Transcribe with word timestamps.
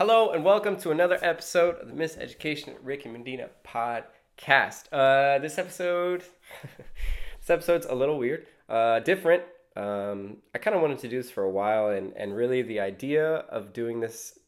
Hello 0.00 0.30
and 0.30 0.42
welcome 0.42 0.78
to 0.78 0.92
another 0.92 1.18
episode 1.20 1.74
of 1.74 1.86
the 1.86 1.92
Miss 1.92 2.16
Education 2.16 2.74
Ricky 2.82 3.10
Medina 3.10 3.50
podcast. 3.62 4.84
Uh, 4.90 5.38
this 5.40 5.58
episode, 5.58 6.24
this 7.38 7.50
episode's 7.50 7.84
a 7.84 7.94
little 7.94 8.16
weird, 8.16 8.46
uh, 8.70 9.00
different. 9.00 9.42
Um, 9.76 10.38
I 10.54 10.58
kind 10.58 10.74
of 10.74 10.80
wanted 10.80 11.00
to 11.00 11.08
do 11.08 11.18
this 11.20 11.30
for 11.30 11.42
a 11.42 11.50
while, 11.50 11.90
and 11.90 12.14
and 12.16 12.34
really 12.34 12.62
the 12.62 12.80
idea 12.80 13.44
of 13.50 13.74
doing 13.74 14.00
this 14.00 14.38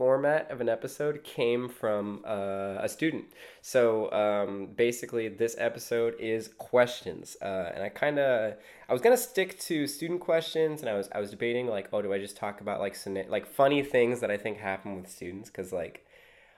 format 0.00 0.50
of 0.50 0.62
an 0.62 0.68
episode 0.70 1.22
came 1.24 1.68
from 1.68 2.22
uh, 2.26 2.78
a 2.80 2.88
student. 2.88 3.26
So 3.60 4.10
um, 4.12 4.68
basically, 4.74 5.28
this 5.28 5.54
episode 5.58 6.14
is 6.18 6.48
questions, 6.56 7.36
uh, 7.42 7.72
and 7.74 7.84
I 7.84 7.90
kind 7.90 8.18
of 8.18 8.54
I 8.88 8.92
was 8.94 9.02
gonna 9.02 9.18
stick 9.18 9.58
to 9.68 9.86
student 9.86 10.20
questions, 10.20 10.80
and 10.80 10.88
I 10.88 10.94
was 10.94 11.10
I 11.14 11.20
was 11.20 11.30
debating 11.30 11.66
like, 11.66 11.90
oh, 11.92 12.00
do 12.00 12.14
I 12.14 12.18
just 12.18 12.38
talk 12.38 12.62
about 12.62 12.80
like 12.80 12.96
like 13.28 13.46
funny 13.46 13.82
things 13.82 14.20
that 14.20 14.30
I 14.30 14.38
think 14.38 14.56
happen 14.56 14.96
with 14.96 15.10
students? 15.10 15.50
Because 15.50 15.70
like 15.70 16.06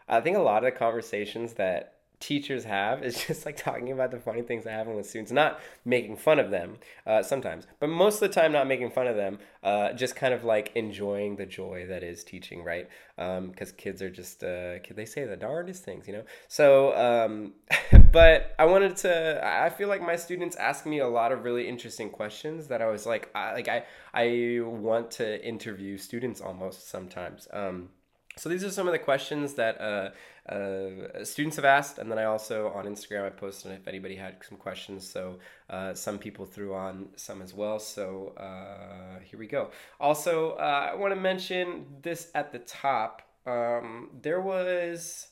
I 0.08 0.20
think 0.20 0.36
a 0.36 0.40
lot 0.40 0.58
of 0.64 0.72
the 0.72 0.78
conversations 0.78 1.54
that 1.54 1.94
teachers 2.22 2.62
have 2.62 3.02
is 3.02 3.22
just 3.26 3.44
like 3.44 3.56
talking 3.56 3.90
about 3.90 4.12
the 4.12 4.18
funny 4.18 4.42
things 4.42 4.64
that 4.64 4.70
happen 4.70 4.94
with 4.94 5.06
students, 5.06 5.32
not 5.32 5.60
making 5.84 6.16
fun 6.16 6.38
of 6.38 6.50
them 6.50 6.78
uh, 7.04 7.22
sometimes, 7.22 7.66
but 7.80 7.88
most 7.88 8.14
of 8.14 8.20
the 8.20 8.28
time 8.28 8.52
not 8.52 8.66
making 8.66 8.90
fun 8.90 9.08
of 9.08 9.16
them, 9.16 9.38
uh, 9.64 9.92
just 9.92 10.14
kind 10.14 10.32
of 10.32 10.44
like 10.44 10.70
enjoying 10.76 11.34
the 11.36 11.44
joy 11.44 11.84
that 11.88 12.02
is 12.04 12.22
teaching, 12.22 12.62
right? 12.62 12.88
Because 13.16 13.70
um, 13.70 13.76
kids 13.76 14.00
are 14.00 14.10
just, 14.10 14.44
uh, 14.44 14.78
they 14.94 15.04
say 15.04 15.24
the 15.24 15.36
darndest 15.36 15.84
things, 15.84 16.06
you 16.06 16.12
know? 16.12 16.22
So, 16.46 16.96
um, 16.96 17.54
but 18.12 18.54
I 18.58 18.66
wanted 18.66 18.96
to, 18.98 19.40
I 19.44 19.68
feel 19.70 19.88
like 19.88 20.00
my 20.00 20.16
students 20.16 20.54
ask 20.56 20.86
me 20.86 21.00
a 21.00 21.08
lot 21.08 21.32
of 21.32 21.42
really 21.42 21.68
interesting 21.68 22.08
questions 22.08 22.68
that 22.68 22.80
I 22.80 22.86
was 22.86 23.04
like, 23.04 23.30
I, 23.34 23.52
like 23.52 23.68
I, 23.68 23.84
I 24.14 24.60
want 24.62 25.10
to 25.12 25.44
interview 25.44 25.98
students 25.98 26.40
almost 26.40 26.88
sometimes. 26.88 27.48
Um, 27.52 27.88
so 28.36 28.48
these 28.48 28.64
are 28.64 28.70
some 28.70 28.86
of 28.86 28.92
the 28.92 28.98
questions 28.98 29.54
that 29.54 29.80
uh, 29.80 30.10
uh, 30.50 31.24
students 31.24 31.56
have 31.56 31.64
asked, 31.64 31.98
and 31.98 32.10
then 32.10 32.18
I 32.18 32.24
also 32.24 32.68
on 32.68 32.86
Instagram 32.86 33.26
I 33.26 33.30
posted 33.30 33.72
if 33.72 33.86
anybody 33.86 34.16
had 34.16 34.36
some 34.48 34.56
questions. 34.56 35.08
So 35.08 35.38
uh, 35.68 35.94
some 35.94 36.18
people 36.18 36.46
threw 36.46 36.74
on 36.74 37.08
some 37.16 37.42
as 37.42 37.52
well. 37.52 37.78
So 37.78 38.28
uh, 38.38 39.20
here 39.22 39.38
we 39.38 39.46
go. 39.46 39.70
Also, 40.00 40.52
uh, 40.52 40.90
I 40.92 40.94
want 40.94 41.14
to 41.14 41.20
mention 41.20 41.86
this 42.00 42.30
at 42.34 42.52
the 42.52 42.58
top. 42.60 43.22
Um, 43.46 44.10
there 44.22 44.40
was 44.40 45.28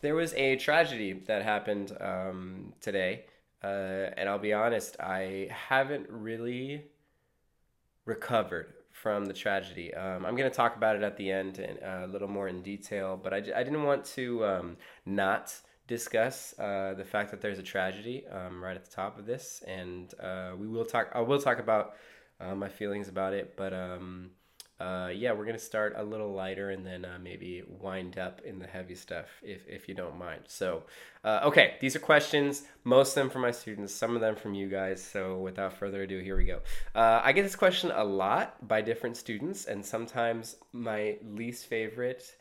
there 0.00 0.14
was 0.14 0.32
a 0.34 0.56
tragedy 0.56 1.12
that 1.26 1.42
happened 1.42 1.96
um, 2.00 2.74
today, 2.80 3.24
uh, 3.64 4.10
and 4.16 4.28
I'll 4.28 4.38
be 4.38 4.52
honest, 4.52 4.96
I 5.00 5.48
haven't 5.50 6.06
really 6.08 6.84
recovered 8.04 8.74
from 9.04 9.26
the 9.26 9.34
tragedy. 9.34 9.92
Um, 9.92 10.24
I'm 10.24 10.34
going 10.34 10.50
to 10.50 10.56
talk 10.56 10.76
about 10.76 10.96
it 10.96 11.02
at 11.02 11.18
the 11.18 11.30
end 11.30 11.58
and 11.58 11.78
uh, 11.82 12.06
a 12.06 12.10
little 12.10 12.26
more 12.26 12.48
in 12.48 12.62
detail, 12.62 13.20
but 13.22 13.34
I, 13.34 13.36
I 13.36 13.62
didn't 13.62 13.84
want 13.84 14.06
to 14.16 14.46
um, 14.46 14.76
not 15.04 15.54
discuss 15.86 16.58
uh, 16.58 16.94
the 16.96 17.04
fact 17.04 17.30
that 17.30 17.42
there's 17.42 17.58
a 17.58 17.62
tragedy 17.62 18.24
um, 18.28 18.64
right 18.64 18.74
at 18.74 18.82
the 18.86 18.90
top 18.90 19.18
of 19.18 19.26
this, 19.26 19.62
and 19.66 20.14
uh, 20.18 20.52
we 20.58 20.66
will 20.66 20.86
talk. 20.86 21.10
I 21.14 21.20
will 21.20 21.38
talk 21.38 21.58
about 21.58 21.96
uh, 22.40 22.54
my 22.54 22.70
feelings 22.70 23.08
about 23.10 23.34
it, 23.34 23.58
but 23.58 23.74
um, 23.74 24.30
uh, 24.80 25.08
yeah, 25.14 25.32
we're 25.32 25.44
gonna 25.44 25.58
start 25.58 25.94
a 25.96 26.02
little 26.02 26.32
lighter 26.32 26.70
and 26.70 26.84
then 26.84 27.04
uh, 27.04 27.16
maybe 27.22 27.62
wind 27.80 28.18
up 28.18 28.40
in 28.44 28.58
the 28.58 28.66
heavy 28.66 28.94
stuff 28.94 29.26
if, 29.42 29.66
if 29.68 29.88
you 29.88 29.94
don't 29.94 30.18
mind. 30.18 30.42
So, 30.48 30.82
uh, 31.22 31.40
okay, 31.44 31.76
these 31.80 31.94
are 31.94 32.00
questions, 32.00 32.64
most 32.82 33.10
of 33.10 33.14
them 33.14 33.30
from 33.30 33.42
my 33.42 33.52
students, 33.52 33.94
some 33.94 34.16
of 34.16 34.20
them 34.20 34.34
from 34.34 34.54
you 34.54 34.68
guys. 34.68 35.02
So, 35.02 35.38
without 35.38 35.74
further 35.74 36.02
ado, 36.02 36.18
here 36.18 36.36
we 36.36 36.44
go. 36.44 36.60
Uh, 36.94 37.20
I 37.22 37.32
get 37.32 37.42
this 37.42 37.54
question 37.54 37.92
a 37.94 38.02
lot 38.02 38.66
by 38.66 38.82
different 38.82 39.16
students, 39.16 39.66
and 39.66 39.84
sometimes 39.84 40.56
my 40.72 41.18
least 41.22 41.66
favorite. 41.66 42.34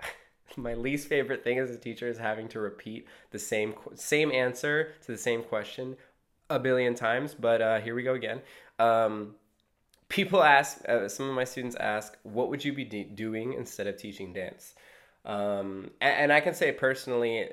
my 0.56 0.74
least 0.74 1.08
favorite 1.08 1.44
thing 1.44 1.58
as 1.60 1.70
a 1.70 1.78
teacher 1.78 2.08
is 2.08 2.18
having 2.18 2.48
to 2.48 2.58
repeat 2.58 3.06
the 3.30 3.38
same 3.38 3.74
same 3.94 4.32
answer 4.32 4.94
to 5.02 5.12
the 5.12 5.18
same 5.18 5.44
question 5.44 5.96
a 6.48 6.58
billion 6.58 6.96
times. 6.96 7.32
But 7.32 7.62
uh, 7.62 7.80
here 7.80 7.94
we 7.94 8.02
go 8.02 8.14
again. 8.14 8.40
Um, 8.80 9.36
people 10.10 10.42
ask, 10.42 10.86
uh, 10.86 11.08
some 11.08 11.28
of 11.28 11.34
my 11.34 11.44
students 11.44 11.76
ask, 11.76 12.18
what 12.24 12.50
would 12.50 12.62
you 12.62 12.74
be 12.74 12.84
de- 12.84 13.04
doing 13.04 13.54
instead 13.54 13.86
of 13.86 13.96
teaching 13.96 14.34
dance? 14.34 14.74
Um, 15.24 15.92
and, 16.00 16.14
and 16.14 16.32
I 16.32 16.40
can 16.40 16.52
say 16.52 16.72
personally, 16.72 17.48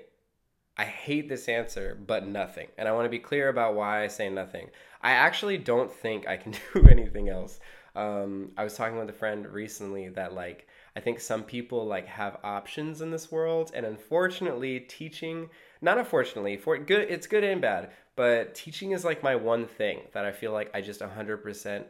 I 0.75 0.83
hate 0.83 1.29
this 1.29 1.47
answer, 1.47 1.97
but 2.05 2.27
nothing. 2.27 2.67
And 2.77 2.87
I 2.87 2.91
want 2.91 3.05
to 3.05 3.09
be 3.09 3.19
clear 3.19 3.49
about 3.49 3.75
why 3.75 4.03
I 4.03 4.07
say 4.07 4.29
nothing. 4.29 4.69
I 5.01 5.11
actually 5.11 5.57
don't 5.57 5.91
think 5.91 6.27
I 6.27 6.35
can 6.35 6.51
do 6.73 6.87
anything 6.89 7.29
else. 7.29 7.59
Um, 7.95 8.51
I 8.57 8.63
was 8.63 8.75
talking 8.75 8.99
with 8.99 9.09
a 9.09 9.13
friend 9.13 9.47
recently 9.47 10.09
that 10.09 10.33
like 10.33 10.67
I 10.95 10.99
think 10.99 11.19
some 11.19 11.43
people 11.43 11.85
like 11.85 12.05
have 12.05 12.37
options 12.43 13.01
in 13.01 13.09
this 13.09 13.31
world, 13.31 13.71
and 13.73 13.87
unfortunately, 13.87 14.81
teaching 14.81 15.49
not 15.81 15.97
unfortunately 15.97 16.57
for 16.57 16.77
good 16.77 17.09
it's 17.09 17.25
good 17.25 17.43
and 17.43 17.59
bad, 17.59 17.89
but 18.15 18.53
teaching 18.53 18.91
is 18.91 19.03
like 19.03 19.23
my 19.23 19.35
one 19.35 19.65
thing 19.65 20.01
that 20.13 20.25
I 20.25 20.31
feel 20.31 20.51
like 20.51 20.69
I 20.75 20.81
just 20.81 21.01
hundred 21.01 21.37
percent 21.37 21.87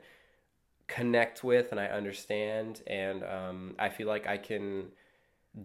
connect 0.87 1.43
with 1.43 1.71
and 1.71 1.79
I 1.79 1.87
understand, 1.87 2.81
and 2.87 3.23
um, 3.23 3.75
I 3.77 3.89
feel 3.89 4.07
like 4.07 4.27
I 4.27 4.37
can 4.37 4.87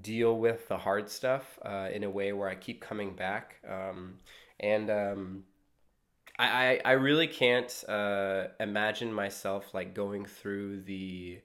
deal 0.00 0.38
with 0.38 0.68
the 0.68 0.78
hard 0.78 1.10
stuff 1.10 1.58
uh, 1.64 1.88
in 1.92 2.04
a 2.04 2.10
way 2.10 2.32
where 2.32 2.48
I 2.48 2.54
keep 2.54 2.80
coming 2.80 3.14
back. 3.14 3.56
Um, 3.68 4.14
and 4.60 4.90
um, 4.90 5.44
I, 6.38 6.46
I, 6.46 6.80
I 6.84 6.92
really 6.92 7.26
can't 7.26 7.84
uh, 7.88 8.48
imagine 8.58 9.12
myself 9.12 9.74
like 9.74 9.94
going 9.94 10.24
through 10.24 10.82
the 10.82 11.40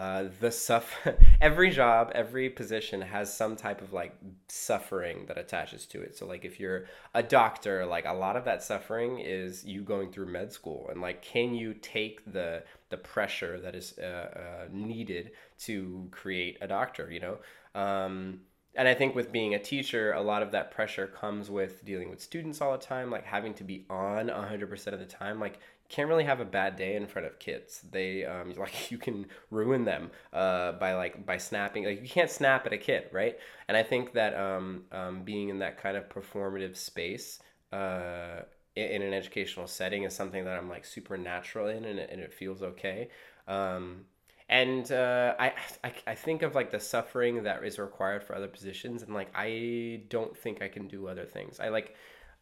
uh, 0.00 0.24
the 0.40 0.50
suffer 0.50 1.14
every 1.42 1.70
job 1.70 2.10
every 2.14 2.48
position 2.48 3.02
has 3.02 3.32
some 3.32 3.54
type 3.54 3.82
of 3.82 3.92
like 3.92 4.16
suffering 4.48 5.26
that 5.26 5.36
attaches 5.36 5.84
to 5.84 6.00
it 6.00 6.16
so 6.16 6.26
like 6.26 6.42
if 6.42 6.58
you're 6.58 6.86
a 7.12 7.22
doctor 7.22 7.84
like 7.84 8.06
a 8.06 8.12
lot 8.12 8.34
of 8.34 8.46
that 8.46 8.62
suffering 8.62 9.18
is 9.18 9.62
you 9.62 9.82
going 9.82 10.10
through 10.10 10.24
med 10.24 10.50
school 10.50 10.88
and 10.90 11.02
like 11.02 11.20
can 11.20 11.54
you 11.54 11.74
take 11.74 12.32
the 12.32 12.62
the 12.88 12.96
pressure 12.96 13.60
that 13.60 13.74
is 13.74 13.98
uh, 13.98 14.06
uh, 14.06 14.68
needed 14.72 15.32
to 15.58 16.08
create 16.10 16.56
a 16.62 16.66
doctor 16.66 17.12
you 17.12 17.20
know 17.20 17.36
um, 17.74 18.40
and 18.76 18.86
I 18.86 18.94
think 18.94 19.16
with 19.16 19.32
being 19.32 19.54
a 19.54 19.58
teacher, 19.58 20.12
a 20.12 20.20
lot 20.20 20.42
of 20.44 20.52
that 20.52 20.70
pressure 20.70 21.08
comes 21.08 21.50
with 21.50 21.84
dealing 21.84 22.08
with 22.08 22.22
students 22.22 22.60
all 22.60 22.70
the 22.70 22.78
time, 22.78 23.10
like 23.10 23.24
having 23.24 23.52
to 23.54 23.64
be 23.64 23.84
on 23.90 24.28
100% 24.28 24.86
of 24.92 24.98
the 25.00 25.06
time. 25.06 25.40
Like 25.40 25.58
can't 25.90 26.08
really 26.08 26.24
have 26.24 26.40
a 26.40 26.44
bad 26.44 26.76
day 26.76 26.96
in 26.96 27.06
front 27.06 27.26
of 27.26 27.38
kids. 27.38 27.82
They 27.90 28.24
um, 28.24 28.54
like 28.58 28.90
you 28.90 28.98
can 28.98 29.26
ruin 29.50 29.84
them 29.84 30.10
uh, 30.32 30.72
by 30.72 30.94
like 30.94 31.26
by 31.26 31.36
snapping. 31.36 31.84
Like 31.84 32.02
you 32.02 32.08
can't 32.08 32.30
snap 32.30 32.66
at 32.66 32.72
a 32.72 32.78
kid, 32.78 33.04
right? 33.12 33.38
And 33.68 33.76
I 33.76 33.82
think 33.82 34.14
that 34.14 34.34
um, 34.34 34.84
um, 34.92 35.22
being 35.22 35.48
in 35.48 35.58
that 35.58 35.82
kind 35.82 35.96
of 35.96 36.08
performative 36.08 36.76
space 36.76 37.40
uh, 37.72 38.40
in, 38.76 39.02
an 39.02 39.12
educational 39.12 39.66
setting 39.66 40.04
is 40.04 40.14
something 40.14 40.44
that 40.44 40.56
I'm 40.56 40.68
like 40.68 40.84
super 40.84 41.18
natural 41.18 41.68
in, 41.68 41.84
and 41.84 41.98
it, 41.98 42.10
and 42.10 42.20
it 42.20 42.32
feels 42.32 42.62
okay. 42.62 43.08
Um, 43.48 44.04
and 44.48 44.90
uh, 44.90 45.34
I, 45.38 45.52
I 45.84 45.92
I 46.08 46.14
think 46.14 46.42
of 46.42 46.54
like 46.54 46.70
the 46.72 46.80
suffering 46.80 47.44
that 47.44 47.64
is 47.64 47.78
required 47.78 48.24
for 48.24 48.34
other 48.34 48.48
positions, 48.48 49.02
and 49.02 49.14
like 49.14 49.30
I 49.34 50.02
don't 50.08 50.36
think 50.36 50.62
I 50.62 50.68
can 50.68 50.88
do 50.88 51.06
other 51.06 51.24
things. 51.24 51.60
I 51.60 51.68
like 51.68 51.94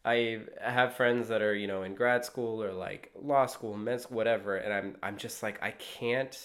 I 0.05 0.41
have 0.61 0.95
friends 0.95 1.27
that 1.27 1.41
are, 1.41 1.53
you 1.53 1.67
know, 1.67 1.83
in 1.83 1.93
grad 1.93 2.23
school 2.23 2.63
or 2.63 2.73
like 2.73 3.11
law 3.21 3.45
school, 3.45 3.75
med 3.75 4.01
school, 4.01 4.17
whatever, 4.17 4.55
and 4.55 4.73
I'm 4.73 4.97
I'm 5.03 5.17
just 5.17 5.43
like 5.43 5.61
I 5.61 5.71
can't 5.71 6.37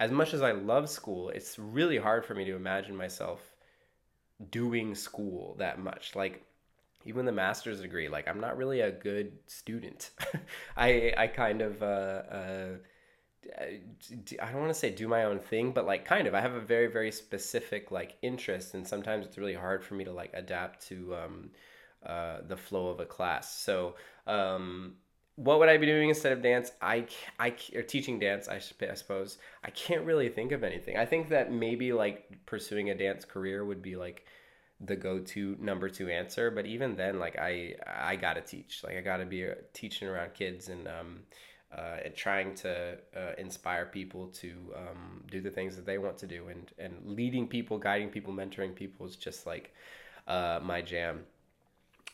as 0.00 0.10
much 0.10 0.32
as 0.32 0.40
I 0.42 0.52
love 0.52 0.88
school, 0.88 1.28
it's 1.28 1.58
really 1.58 1.98
hard 1.98 2.24
for 2.24 2.34
me 2.34 2.44
to 2.46 2.56
imagine 2.56 2.96
myself 2.96 3.40
doing 4.50 4.94
school 4.94 5.56
that 5.58 5.78
much. 5.78 6.16
Like 6.16 6.42
even 7.04 7.26
the 7.26 7.32
master's 7.32 7.82
degree, 7.82 8.08
like 8.08 8.26
I'm 8.26 8.40
not 8.40 8.56
really 8.56 8.80
a 8.80 8.90
good 8.90 9.32
student. 9.46 10.10
I 10.76 11.12
I 11.16 11.26
kind 11.26 11.60
of 11.60 11.82
uh, 11.82 11.86
uh 11.86 12.68
I 13.60 14.50
don't 14.52 14.60
want 14.60 14.68
to 14.68 14.78
say 14.78 14.90
do 14.90 15.08
my 15.08 15.24
own 15.24 15.38
thing, 15.38 15.72
but 15.72 15.86
like 15.86 16.04
kind 16.04 16.26
of. 16.26 16.34
I 16.34 16.40
have 16.40 16.54
a 16.54 16.60
very 16.60 16.86
very 16.86 17.12
specific 17.12 17.90
like 17.90 18.16
interest, 18.22 18.74
and 18.74 18.86
sometimes 18.86 19.26
it's 19.26 19.38
really 19.38 19.54
hard 19.54 19.84
for 19.84 19.94
me 19.94 20.04
to 20.04 20.12
like 20.12 20.30
adapt 20.32 20.86
to 20.88 21.14
um, 21.14 21.50
uh, 22.04 22.38
the 22.46 22.56
flow 22.56 22.88
of 22.88 23.00
a 23.00 23.06
class. 23.06 23.54
So, 23.58 23.96
um, 24.26 24.94
what 25.36 25.58
would 25.58 25.68
I 25.68 25.78
be 25.78 25.86
doing 25.86 26.10
instead 26.10 26.32
of 26.32 26.42
dance? 26.42 26.70
I, 26.82 27.06
I 27.38 27.54
or 27.74 27.82
teaching 27.82 28.18
dance, 28.18 28.46
I, 28.48 28.58
suppose. 28.58 29.38
I 29.64 29.70
can't 29.70 30.04
really 30.04 30.28
think 30.28 30.52
of 30.52 30.62
anything. 30.62 30.98
I 30.98 31.06
think 31.06 31.30
that 31.30 31.50
maybe 31.50 31.92
like 31.92 32.30
pursuing 32.44 32.90
a 32.90 32.94
dance 32.94 33.24
career 33.24 33.64
would 33.64 33.80
be 33.80 33.96
like 33.96 34.26
the 34.80 34.96
go-to 34.96 35.56
number 35.60 35.88
two 35.88 36.08
answer. 36.10 36.50
But 36.50 36.66
even 36.66 36.94
then, 36.96 37.18
like 37.18 37.38
I, 37.38 37.76
I 37.86 38.16
gotta 38.16 38.42
teach. 38.42 38.82
Like 38.84 38.96
I 38.96 39.00
gotta 39.00 39.24
be 39.24 39.46
uh, 39.46 39.54
teaching 39.72 40.08
around 40.08 40.34
kids 40.34 40.68
and 40.68 40.86
um, 40.88 41.20
uh, 41.76 41.96
and 42.04 42.14
trying 42.14 42.54
to 42.56 42.98
uh, 43.16 43.32
inspire 43.38 43.86
people 43.86 44.26
to 44.28 44.52
um, 44.76 45.22
do 45.30 45.40
the 45.40 45.50
things 45.50 45.76
that 45.76 45.86
they 45.86 45.98
want 45.98 46.18
to 46.18 46.26
do 46.26 46.48
and 46.48 46.72
and 46.78 46.94
leading 47.04 47.46
people, 47.46 47.78
guiding 47.78 48.08
people, 48.08 48.32
mentoring 48.32 48.74
people 48.74 49.06
is 49.06 49.16
just 49.16 49.46
like 49.46 49.72
uh, 50.26 50.60
my 50.62 50.82
jam. 50.82 51.20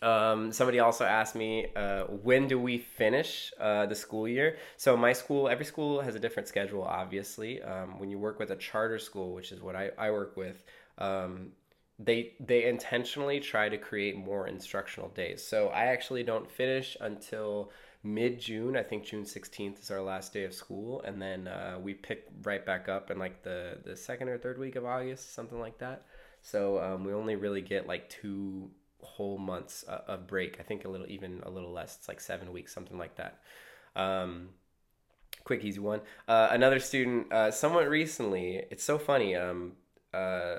Um, 0.02 0.52
somebody 0.52 0.78
also 0.78 1.04
asked 1.04 1.34
me, 1.34 1.68
uh, 1.74 2.04
when 2.04 2.48
do 2.48 2.58
we 2.58 2.78
finish 2.78 3.52
uh, 3.58 3.86
the 3.86 3.94
school 3.94 4.28
year? 4.28 4.58
So 4.76 4.96
my 4.96 5.12
school, 5.12 5.48
every 5.48 5.64
school 5.64 6.00
has 6.00 6.14
a 6.14 6.18
different 6.20 6.48
schedule, 6.48 6.82
obviously. 6.82 7.62
Um, 7.62 7.98
when 7.98 8.10
you 8.10 8.18
work 8.18 8.38
with 8.38 8.50
a 8.50 8.56
charter 8.56 8.98
school, 8.98 9.32
which 9.32 9.52
is 9.52 9.60
what 9.60 9.74
I, 9.74 9.90
I 9.98 10.10
work 10.10 10.36
with, 10.36 10.62
um, 10.98 11.52
they 11.98 12.34
they 12.40 12.66
intentionally 12.66 13.40
try 13.40 13.70
to 13.70 13.78
create 13.78 14.18
more 14.18 14.46
instructional 14.46 15.08
days. 15.10 15.42
So 15.42 15.68
I 15.68 15.86
actually 15.86 16.22
don't 16.24 16.50
finish 16.50 16.94
until 17.00 17.70
mid 18.02 18.38
June. 18.38 18.76
I 18.76 18.82
think 18.82 19.04
June 19.04 19.24
16th 19.24 19.80
is 19.80 19.90
our 19.90 20.02
last 20.02 20.32
day 20.34 20.44
of 20.44 20.52
school, 20.52 21.00
and 21.02 21.20
then 21.20 21.48
uh, 21.48 21.78
we 21.82 21.94
pick 21.94 22.26
right 22.42 22.64
back 22.64 22.90
up 22.90 23.10
in 23.10 23.18
like 23.18 23.42
the 23.42 23.78
the 23.82 23.96
second 23.96 24.28
or 24.28 24.36
third 24.36 24.58
week 24.58 24.76
of 24.76 24.84
August, 24.84 25.32
something 25.34 25.58
like 25.58 25.78
that. 25.78 26.04
So 26.42 26.78
um, 26.82 27.04
we 27.04 27.14
only 27.14 27.34
really 27.34 27.62
get 27.62 27.86
like 27.86 28.10
two 28.10 28.70
whole 29.02 29.38
months 29.38 29.84
uh, 29.88 30.00
of 30.06 30.26
break. 30.26 30.58
I 30.60 30.62
think 30.62 30.84
a 30.84 30.88
little, 30.88 31.06
even 31.08 31.40
a 31.44 31.50
little 31.50 31.72
less. 31.72 31.96
It's 31.96 32.08
like 32.08 32.20
seven 32.20 32.52
weeks, 32.52 32.72
something 32.72 32.98
like 32.98 33.16
that. 33.16 33.40
Um, 33.94 34.50
quick, 35.44 35.64
easy 35.64 35.80
one. 35.80 36.00
Uh, 36.28 36.48
another 36.50 36.80
student, 36.80 37.32
uh, 37.32 37.50
somewhat 37.50 37.88
recently. 37.88 38.64
It's 38.70 38.84
so 38.84 38.98
funny. 38.98 39.34
Um, 39.34 39.72
uh, 40.12 40.56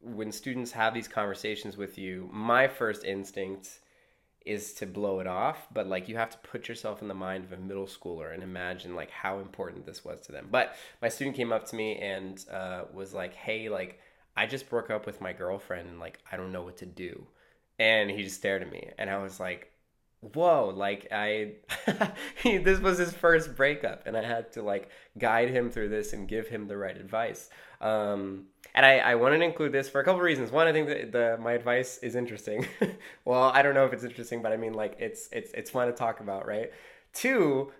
when 0.00 0.32
students 0.32 0.72
have 0.72 0.94
these 0.94 1.08
conversations 1.08 1.76
with 1.76 1.98
you, 1.98 2.28
my 2.32 2.68
first 2.68 3.04
instinct 3.04 3.80
is 4.46 4.72
to 4.72 4.86
blow 4.86 5.20
it 5.20 5.26
off 5.26 5.66
but 5.72 5.86
like 5.86 6.08
you 6.08 6.16
have 6.16 6.30
to 6.30 6.38
put 6.38 6.66
yourself 6.68 7.02
in 7.02 7.08
the 7.08 7.14
mind 7.14 7.44
of 7.44 7.52
a 7.52 7.56
middle 7.56 7.86
schooler 7.86 8.32
and 8.32 8.42
imagine 8.42 8.94
like 8.94 9.10
how 9.10 9.38
important 9.38 9.84
this 9.84 10.04
was 10.04 10.20
to 10.20 10.32
them 10.32 10.48
but 10.50 10.74
my 11.02 11.08
student 11.08 11.36
came 11.36 11.52
up 11.52 11.66
to 11.66 11.76
me 11.76 11.96
and 11.96 12.46
uh, 12.50 12.84
was 12.92 13.12
like 13.12 13.34
hey 13.34 13.68
like 13.68 14.00
i 14.36 14.46
just 14.46 14.68
broke 14.70 14.90
up 14.90 15.04
with 15.04 15.20
my 15.20 15.32
girlfriend 15.32 15.88
and 15.88 16.00
like 16.00 16.18
i 16.32 16.36
don't 16.36 16.52
know 16.52 16.62
what 16.62 16.78
to 16.78 16.86
do 16.86 17.26
and 17.80 18.10
he 18.10 18.22
just 18.22 18.36
stared 18.36 18.62
at 18.62 18.70
me 18.70 18.90
and 18.98 19.10
i 19.10 19.18
was 19.18 19.40
like 19.40 19.72
whoa 20.34 20.70
like 20.76 21.08
i 21.10 21.52
he, 22.42 22.58
this 22.58 22.78
was 22.78 22.98
his 22.98 23.12
first 23.12 23.56
breakup 23.56 24.02
and 24.06 24.16
i 24.16 24.22
had 24.22 24.52
to 24.52 24.62
like 24.62 24.90
guide 25.18 25.48
him 25.48 25.70
through 25.70 25.88
this 25.88 26.12
and 26.12 26.28
give 26.28 26.46
him 26.46 26.68
the 26.68 26.76
right 26.76 26.96
advice. 26.96 27.50
Um, 27.80 28.44
and 28.74 28.84
I, 28.84 28.98
I 28.98 29.14
wanted 29.14 29.38
to 29.38 29.44
include 29.44 29.72
this 29.72 29.88
for 29.88 30.00
a 30.00 30.04
couple 30.04 30.20
reasons. 30.20 30.52
One 30.52 30.66
i 30.66 30.72
think 30.72 30.88
that 30.88 31.10
the 31.10 31.38
my 31.40 31.52
advice 31.52 31.98
is 31.98 32.14
interesting. 32.14 32.66
Well 33.24 33.44
i 33.54 33.62
don't 33.62 33.74
know 33.74 33.86
if 33.86 33.92
it's 33.92 34.04
interesting 34.04 34.42
but 34.42 34.52
i 34.52 34.56
mean 34.56 34.74
like 34.74 34.96
it's 34.98 35.28
it's 35.32 35.52
it's 35.52 35.70
fun 35.70 35.86
to 35.86 35.92
talk 35.94 36.20
about 36.20 36.46
right? 36.46 36.70
Two 37.12 37.72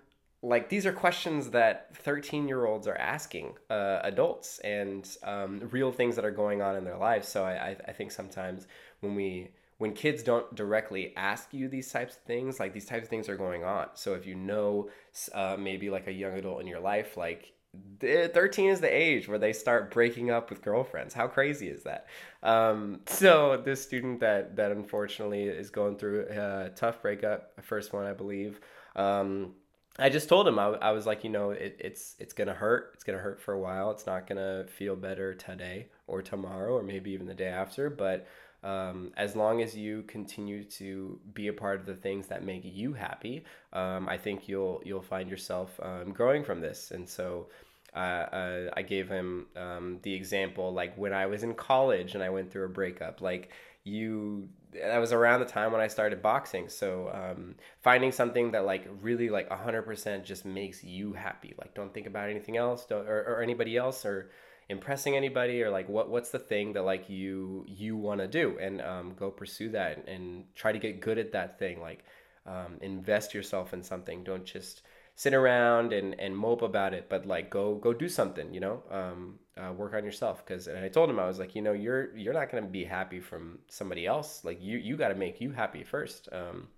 like 0.42 0.70
these 0.70 0.86
are 0.86 0.92
questions 0.92 1.50
that 1.50 1.94
13 1.98 2.48
year 2.48 2.64
olds 2.64 2.86
are 2.86 2.96
asking 2.96 3.52
uh, 3.68 4.00
adults 4.02 4.58
and 4.60 5.06
um, 5.22 5.68
real 5.70 5.92
things 5.92 6.16
that 6.16 6.24
are 6.24 6.30
going 6.30 6.62
on 6.62 6.76
in 6.76 6.84
their 6.84 6.96
lives. 6.96 7.28
So 7.28 7.44
I, 7.44 7.76
I 7.86 7.92
think 7.92 8.10
sometimes 8.10 8.66
when 9.00 9.14
we 9.14 9.50
when 9.80 9.94
kids 9.94 10.22
don't 10.22 10.54
directly 10.54 11.14
ask 11.16 11.54
you 11.54 11.66
these 11.66 11.90
types 11.90 12.14
of 12.14 12.20
things, 12.24 12.60
like 12.60 12.74
these 12.74 12.84
types 12.84 13.04
of 13.04 13.08
things 13.08 13.30
are 13.30 13.36
going 13.36 13.64
on. 13.64 13.88
So 13.94 14.12
if 14.12 14.26
you 14.26 14.34
know 14.34 14.90
uh, 15.32 15.56
maybe 15.58 15.88
like 15.88 16.06
a 16.06 16.12
young 16.12 16.34
adult 16.34 16.60
in 16.60 16.66
your 16.66 16.80
life, 16.80 17.16
like 17.16 17.54
13 18.00 18.68
is 18.68 18.82
the 18.82 18.94
age 18.94 19.26
where 19.26 19.38
they 19.38 19.54
start 19.54 19.90
breaking 19.90 20.30
up 20.30 20.50
with 20.50 20.60
girlfriends. 20.60 21.14
How 21.14 21.28
crazy 21.28 21.70
is 21.70 21.84
that? 21.84 22.08
Um, 22.42 23.00
so 23.06 23.62
this 23.64 23.82
student 23.82 24.20
that 24.20 24.54
that 24.56 24.70
unfortunately 24.70 25.44
is 25.44 25.70
going 25.70 25.96
through 25.96 26.26
a 26.28 26.70
tough 26.76 27.00
breakup, 27.00 27.52
first 27.62 27.94
one 27.94 28.04
I 28.04 28.12
believe. 28.12 28.60
Um, 28.96 29.54
I 29.98 30.10
just 30.10 30.28
told 30.28 30.46
him 30.46 30.58
I, 30.58 30.66
I 30.66 30.92
was 30.92 31.06
like, 31.06 31.24
you 31.24 31.30
know, 31.30 31.52
it, 31.52 31.76
it's 31.80 32.16
it's 32.18 32.34
gonna 32.34 32.52
hurt. 32.52 32.90
It's 32.92 33.04
gonna 33.04 33.16
hurt 33.16 33.40
for 33.40 33.54
a 33.54 33.58
while. 33.58 33.90
It's 33.92 34.04
not 34.04 34.26
gonna 34.26 34.66
feel 34.66 34.94
better 34.94 35.32
today 35.32 35.88
or 36.06 36.20
tomorrow 36.20 36.74
or 36.74 36.82
maybe 36.82 37.12
even 37.12 37.26
the 37.26 37.34
day 37.34 37.48
after. 37.48 37.88
But 37.88 38.26
um, 38.62 39.12
as 39.16 39.34
long 39.34 39.62
as 39.62 39.76
you 39.76 40.02
continue 40.02 40.64
to 40.64 41.18
be 41.32 41.48
a 41.48 41.52
part 41.52 41.80
of 41.80 41.86
the 41.86 41.94
things 41.94 42.26
that 42.26 42.44
make 42.44 42.62
you 42.64 42.92
happy, 42.92 43.44
um, 43.72 44.08
I 44.08 44.18
think 44.18 44.48
you'll 44.48 44.82
you'll 44.84 45.02
find 45.02 45.30
yourself 45.30 45.78
um, 45.82 46.12
growing 46.12 46.44
from 46.44 46.60
this. 46.60 46.90
And 46.90 47.08
so, 47.08 47.46
uh, 47.94 47.98
uh, 47.98 48.70
I 48.76 48.82
gave 48.82 49.08
him 49.08 49.46
um, 49.56 49.98
the 50.02 50.12
example 50.12 50.72
like 50.72 50.96
when 50.96 51.12
I 51.12 51.26
was 51.26 51.42
in 51.42 51.54
college 51.54 52.14
and 52.14 52.22
I 52.22 52.30
went 52.30 52.50
through 52.50 52.66
a 52.66 52.68
breakup, 52.68 53.20
like 53.20 53.50
you 53.84 54.48
that 54.72 54.98
was 54.98 55.12
around 55.12 55.40
the 55.40 55.46
time 55.46 55.72
when 55.72 55.80
I 55.80 55.88
started 55.88 56.22
boxing. 56.22 56.68
So 56.68 57.10
um, 57.12 57.56
finding 57.80 58.12
something 58.12 58.52
that 58.52 58.64
like 58.64 58.86
really 59.00 59.28
like 59.28 59.48
100% 59.48 60.24
just 60.24 60.44
makes 60.44 60.84
you 60.84 61.12
happy. 61.12 61.54
Like 61.58 61.74
don't 61.74 61.92
think 61.92 62.06
about 62.06 62.28
anything 62.28 62.56
else 62.56 62.86
or, 62.90 63.24
or 63.26 63.42
anybody 63.42 63.76
else 63.76 64.04
or 64.04 64.30
impressing 64.70 65.16
anybody 65.16 65.62
or 65.62 65.70
like 65.70 65.88
what 65.88 66.08
what's 66.08 66.30
the 66.30 66.38
thing 66.38 66.72
that 66.74 66.82
like 66.82 67.10
you 67.10 67.64
you 67.66 67.96
want 67.96 68.20
to 68.20 68.28
do? 68.28 68.56
And 68.60 68.80
um, 68.80 69.14
go 69.18 69.30
pursue 69.30 69.68
that 69.70 70.06
and 70.06 70.44
try 70.54 70.72
to 70.72 70.78
get 70.78 71.00
good 71.00 71.18
at 71.18 71.32
that 71.32 71.58
thing 71.58 71.80
like 71.80 72.04
um, 72.46 72.78
invest 72.80 73.34
yourself 73.34 73.74
in 73.74 73.82
something. 73.82 74.22
Don't 74.24 74.44
just 74.44 74.82
sit 75.16 75.34
around 75.34 75.92
and, 75.92 76.18
and 76.18 76.34
mope 76.34 76.62
about 76.62 76.94
it 76.94 77.10
but 77.10 77.26
like 77.26 77.50
go 77.50 77.74
go 77.74 77.92
do 77.92 78.08
something 78.08 78.54
you 78.54 78.60
know? 78.60 78.82
Um, 78.90 79.38
uh, 79.60 79.72
work 79.72 79.92
on 79.92 80.04
yourself. 80.04 80.46
Because 80.46 80.68
and 80.68 80.78
i 80.78 80.88
told 80.88 81.10
him 81.10 81.18
i 81.18 81.26
was 81.26 81.38
like 81.38 81.54
you 81.54 81.60
know 81.60 81.72
you're 81.72 82.16
you're 82.16 82.32
not 82.32 82.50
going 82.50 82.64
to 82.64 82.70
be 82.70 82.84
happy 82.84 83.20
from 83.20 83.58
somebody 83.68 84.06
else. 84.06 84.44
Like 84.44 84.62
you 84.62 84.78
you 84.78 84.96
got 84.96 85.08
to 85.08 85.16
make 85.16 85.40
you 85.40 85.50
happy 85.50 85.82
first. 85.82 86.28
Um, 86.32 86.68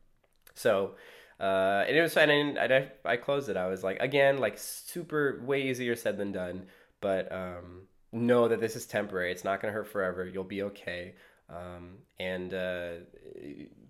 so 0.55 0.95
uh, 1.39 1.85
and 1.89 1.97
it 1.97 2.03
was 2.03 2.17
and 2.17 2.59
I, 2.59 2.93
I 3.05 3.17
closed 3.17 3.49
it. 3.49 3.57
I 3.57 3.67
was 3.67 3.83
like 3.83 3.99
again 4.01 4.39
like 4.39 4.57
super 4.59 5.43
way 5.45 5.63
easier 5.63 5.97
said 5.97 6.17
than 6.17 6.33
done 6.33 6.67
but 7.03 7.31
um, 7.31 7.83
know 8.13 8.49
that 8.49 8.61
this 8.61 8.77
is 8.77 8.87
temporary. 8.87 9.31
It's 9.31 9.45
not 9.45 9.61
going 9.61 9.75
to 9.75 9.77
hurt 9.77 9.89
forever. 9.89 10.25
You'll 10.25 10.45
be 10.45 10.63
okay. 10.63 11.15
Um, 11.51 11.99
and 12.19 12.55
uh, 12.55 12.93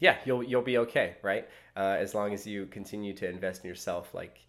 yeah, 0.00 0.16
you'll 0.24 0.42
you'll 0.42 0.62
be 0.62 0.78
okay, 0.78 1.16
right? 1.22 1.48
Uh, 1.76 1.96
as 1.98 2.14
long 2.14 2.34
as 2.34 2.44
you 2.44 2.66
continue 2.66 3.12
to 3.14 3.28
invest 3.28 3.62
in 3.62 3.68
yourself, 3.68 4.12
like 4.14 4.40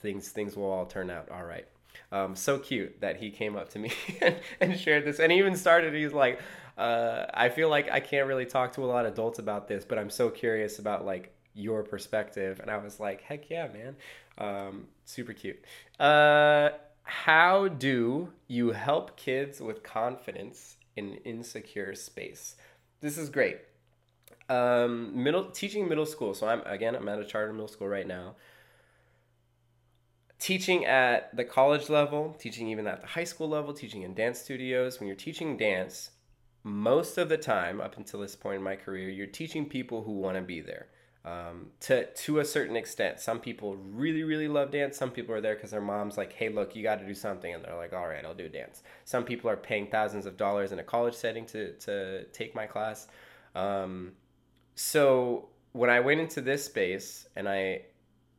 things 0.00 0.28
things 0.28 0.56
will 0.56 0.70
all 0.70 0.84
turn 0.84 1.08
out 1.08 1.30
all 1.30 1.44
right. 1.44 1.66
Um, 2.10 2.36
so 2.36 2.58
cute 2.58 3.00
that 3.00 3.16
he 3.16 3.30
came 3.30 3.56
up 3.56 3.70
to 3.70 3.78
me 3.78 3.92
and, 4.60 4.78
shared 4.78 5.04
this, 5.04 5.18
and 5.18 5.30
he 5.32 5.38
even 5.38 5.56
started. 5.56 5.94
He's 5.94 6.12
like, 6.12 6.40
uh, 6.76 7.26
"I 7.32 7.48
feel 7.48 7.68
like 7.70 7.90
I 7.90 8.00
can't 8.00 8.26
really 8.26 8.46
talk 8.46 8.72
to 8.74 8.84
a 8.84 8.86
lot 8.86 9.06
of 9.06 9.12
adults 9.12 9.38
about 9.38 9.68
this, 9.68 9.84
but 9.84 9.98
I'm 9.98 10.10
so 10.10 10.28
curious 10.28 10.78
about 10.78 11.06
like 11.06 11.34
your 11.54 11.82
perspective." 11.82 12.60
And 12.60 12.70
I 12.70 12.78
was 12.78 13.00
like, 13.00 13.22
"Heck 13.22 13.48
yeah, 13.48 13.68
man!" 13.68 13.96
Um, 14.36 14.86
super 15.04 15.32
cute. 15.32 15.64
How 17.02 17.68
do 17.68 18.32
you 18.48 18.72
help 18.72 19.16
kids 19.16 19.60
with 19.60 19.82
confidence 19.82 20.76
in 20.96 21.14
insecure 21.24 21.94
space? 21.94 22.56
This 23.00 23.18
is 23.18 23.28
great. 23.28 23.58
Um, 24.48 25.22
middle 25.22 25.50
teaching 25.50 25.88
middle 25.88 26.06
school. 26.06 26.34
So 26.34 26.46
I'm 26.46 26.62
again 26.66 26.94
I'm 26.94 27.08
at 27.08 27.18
a 27.18 27.24
charter 27.24 27.52
middle 27.52 27.68
school 27.68 27.88
right 27.88 28.06
now. 28.06 28.36
Teaching 30.38 30.84
at 30.84 31.36
the 31.36 31.44
college 31.44 31.88
level, 31.88 32.34
teaching 32.38 32.68
even 32.68 32.86
at 32.86 33.00
the 33.00 33.06
high 33.06 33.24
school 33.24 33.48
level, 33.48 33.72
teaching 33.72 34.02
in 34.02 34.14
dance 34.14 34.40
studios. 34.40 34.98
When 34.98 35.06
you're 35.06 35.16
teaching 35.16 35.56
dance, 35.56 36.10
most 36.64 37.18
of 37.18 37.28
the 37.28 37.36
time 37.36 37.80
up 37.80 37.96
until 37.96 38.20
this 38.20 38.34
point 38.34 38.56
in 38.56 38.62
my 38.62 38.76
career, 38.76 39.08
you're 39.08 39.26
teaching 39.26 39.68
people 39.68 40.02
who 40.02 40.12
want 40.12 40.36
to 40.36 40.42
be 40.42 40.60
there 40.60 40.88
um, 41.24 41.66
to 41.80 42.06
to 42.06 42.40
a 42.40 42.44
certain 42.44 42.76
extent. 42.76 43.20
Some 43.20 43.38
people 43.40 43.76
really 43.76 44.24
really 44.24 44.48
love 44.48 44.70
dance. 44.70 44.96
Some 44.96 45.10
people 45.10 45.34
are 45.34 45.40
there 45.40 45.54
because 45.54 45.70
their 45.70 45.80
mom's 45.80 46.16
like, 46.16 46.32
"Hey, 46.32 46.48
look, 46.48 46.74
you 46.74 46.82
got 46.82 46.98
to 46.98 47.06
do 47.06 47.14
something," 47.14 47.54
and 47.54 47.64
they're 47.64 47.76
like, 47.76 47.92
"All 47.92 48.08
right, 48.08 48.24
I'll 48.24 48.34
do 48.34 48.48
dance." 48.48 48.82
Some 49.04 49.24
people 49.24 49.48
are 49.48 49.56
paying 49.56 49.86
thousands 49.86 50.26
of 50.26 50.36
dollars 50.36 50.72
in 50.72 50.78
a 50.78 50.82
college 50.82 51.14
setting 51.14 51.46
to 51.46 51.72
to 51.78 52.24
take 52.32 52.54
my 52.54 52.66
class. 52.66 53.06
Um, 53.54 54.12
so 54.74 55.48
when 55.72 55.90
I 55.90 56.00
went 56.00 56.20
into 56.20 56.40
this 56.40 56.64
space 56.64 57.26
and 57.36 57.48
I 57.48 57.82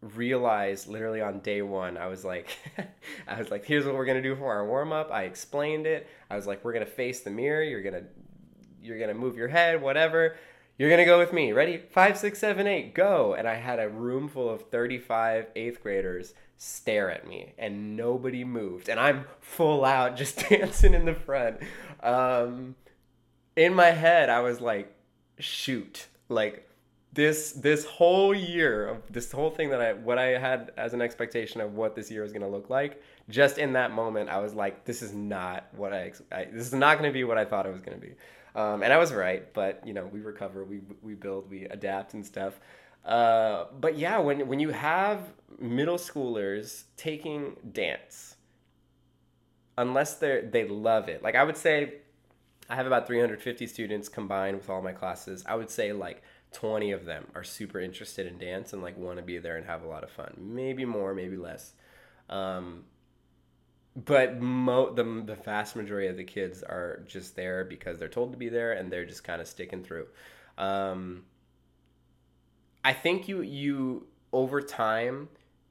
realized 0.01 0.87
literally 0.87 1.21
on 1.21 1.39
day 1.39 1.61
one, 1.61 1.97
I 1.97 2.07
was 2.07 2.25
like, 2.25 2.49
I 3.27 3.39
was 3.39 3.49
like, 3.49 3.65
here's 3.65 3.85
what 3.85 3.95
we're 3.95 4.05
gonna 4.05 4.21
do 4.21 4.35
for 4.35 4.51
our 4.53 4.67
warm 4.67 4.91
up. 4.91 5.11
I 5.11 5.23
explained 5.23 5.87
it. 5.87 6.07
I 6.29 6.35
was 6.35 6.47
like, 6.47 6.65
we're 6.65 6.73
gonna 6.73 6.85
face 6.85 7.21
the 7.21 7.29
mirror. 7.29 7.63
You're 7.63 7.81
gonna 7.83 8.03
you're 8.81 8.99
gonna 8.99 9.13
move 9.13 9.37
your 9.37 9.47
head, 9.47 9.81
whatever. 9.81 10.35
You're 10.77 10.89
gonna 10.89 11.05
go 11.05 11.19
with 11.19 11.33
me. 11.33 11.51
Ready? 11.51 11.77
Five, 11.77 12.17
six, 12.17 12.39
seven, 12.39 12.65
eight, 12.65 12.95
go. 12.95 13.35
And 13.35 13.47
I 13.47 13.55
had 13.55 13.79
a 13.79 13.87
room 13.87 14.27
full 14.27 14.49
of 14.49 14.69
35 14.69 15.47
eighth 15.55 15.83
graders 15.83 16.33
stare 16.57 17.11
at 17.11 17.27
me 17.27 17.53
and 17.57 17.95
nobody 17.95 18.43
moved. 18.43 18.89
And 18.89 18.99
I'm 18.99 19.25
full 19.39 19.85
out 19.85 20.17
just 20.17 20.49
dancing 20.49 20.93
in 20.93 21.05
the 21.05 21.13
front. 21.13 21.57
Um, 22.01 22.75
in 23.55 23.73
my 23.73 23.91
head, 23.91 24.29
I 24.29 24.41
was 24.41 24.61
like, 24.61 24.95
shoot. 25.39 26.07
Like 26.29 26.67
this 27.13 27.51
this 27.51 27.85
whole 27.85 28.33
year 28.33 28.87
of 28.87 29.01
this 29.11 29.31
whole 29.31 29.51
thing 29.51 29.69
that 29.69 29.81
I 29.81 29.93
what 29.93 30.17
I 30.17 30.39
had 30.39 30.71
as 30.77 30.93
an 30.93 31.01
expectation 31.01 31.61
of 31.61 31.75
what 31.75 31.95
this 31.95 32.09
year 32.09 32.23
was 32.23 32.33
gonna 32.33 32.49
look 32.49 32.69
like, 32.69 33.03
just 33.29 33.59
in 33.59 33.73
that 33.73 33.91
moment, 33.91 34.29
I 34.29 34.39
was 34.39 34.55
like, 34.55 34.85
this 34.85 35.03
is 35.03 35.13
not 35.13 35.67
what 35.75 35.93
I, 35.93 36.13
I 36.31 36.45
this 36.45 36.65
is 36.65 36.73
not 36.73 36.97
gonna 36.97 37.11
be 37.11 37.23
what 37.23 37.37
I 37.37 37.45
thought 37.45 37.67
it 37.67 37.71
was 37.71 37.81
gonna 37.81 37.97
be. 37.97 38.13
Um, 38.55 38.83
and 38.83 38.93
I 38.93 38.97
was 38.97 39.11
right, 39.13 39.51
but 39.53 39.85
you 39.85 39.93
know, 39.93 40.05
we 40.05 40.19
recover, 40.21 40.63
we 40.63 40.81
we 41.01 41.15
build, 41.15 41.49
we 41.49 41.65
adapt 41.65 42.13
and 42.13 42.25
stuff. 42.25 42.59
Uh, 43.05 43.65
but 43.79 43.97
yeah, 43.97 44.19
when 44.19 44.47
when 44.47 44.59
you 44.59 44.69
have 44.69 45.33
middle 45.59 45.97
schoolers 45.97 46.83
taking 46.95 47.55
dance, 47.71 48.35
unless 49.77 50.15
they 50.15 50.41
they 50.41 50.67
love 50.67 51.09
it, 51.09 51.23
like 51.23 51.35
I 51.35 51.43
would 51.43 51.57
say, 51.57 51.95
I 52.69 52.75
have 52.75 52.85
about 52.87 53.07
350 53.07 53.67
students 53.67 54.07
combined 54.07 54.57
with 54.57 54.69
all 54.69 54.81
my 54.81 54.93
classes. 54.93 55.43
I 55.47 55.55
would 55.55 55.69
say 55.69 55.91
like 55.91 56.21
20 56.53 56.91
of 56.91 57.05
them 57.05 57.27
are 57.35 57.43
super 57.43 57.79
interested 57.79 58.27
in 58.27 58.37
dance 58.37 58.73
and 58.73 58.81
like 58.81 58.97
want 58.97 59.17
to 59.17 59.23
be 59.23 59.39
there 59.39 59.57
and 59.57 59.65
have 59.65 59.83
a 59.83 59.87
lot 59.87 60.03
of 60.03 60.11
fun. 60.11 60.33
Maybe 60.37 60.85
more, 60.85 61.13
maybe 61.13 61.37
less. 61.37 61.73
Um, 62.29 62.85
but 63.95 64.41
mo- 64.41 64.93
the, 64.93 65.03
the 65.25 65.35
vast 65.35 65.75
majority 65.75 66.07
of 66.07 66.17
the 66.17 66.23
kids 66.23 66.63
are 66.63 67.03
just 67.07 67.35
there 67.35 67.63
because 67.63 67.99
they're 67.99 68.07
told 68.07 68.31
to 68.31 68.37
be 68.37 68.49
there 68.49 68.73
and 68.73 68.91
they're 68.91 69.05
just 69.05 69.23
kind 69.23 69.41
of 69.41 69.47
sticking 69.47 69.83
through. 69.83 70.07
Um, 70.57 71.23
I 72.83 72.93
think 72.93 73.27
you 73.27 73.41
you 73.41 74.07
over 74.31 74.61
time 74.61 75.29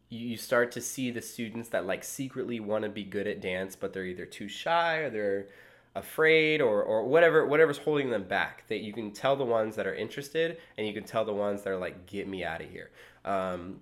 you 0.09 0.37
start 0.37 0.71
to 0.73 0.81
see 0.81 1.11
the 1.11 1.23
students 1.23 1.71
that 1.71 1.87
like 1.87 2.05
secretly 2.05 2.61
want 2.61 2.85
to 2.85 2.91
be 2.91 3.03
good 3.03 3.27
at 3.27 3.41
dance 3.41 3.77
but 3.77 3.93
they're 3.93 4.05
either 4.05 4.27
too 4.27 4.49
shy 4.49 4.97
or 4.97 5.11
they're 5.11 5.47
afraid 5.95 6.61
or, 6.61 6.83
or 6.83 7.05
whatever 7.05 7.47
whatever's 7.47 7.79
holding 7.79 8.11
them 8.11 8.23
back 8.23 8.65
that 8.69 8.79
you 8.79 8.93
can 8.93 9.11
tell 9.11 9.37
the 9.37 9.45
ones 9.45 9.77
that 9.77 9.87
are 9.87 9.95
interested 9.95 10.59
and 10.77 10.87
you 10.87 10.93
can 10.93 11.05
tell 11.05 11.25
the 11.25 11.33
ones 11.33 11.63
that 11.63 11.71
are 11.71 11.79
like 11.79 12.07
get 12.07 12.29
me 12.29 12.45
out 12.45 12.61
of 12.61 12.71
here 12.71 12.91
um, 13.25 13.81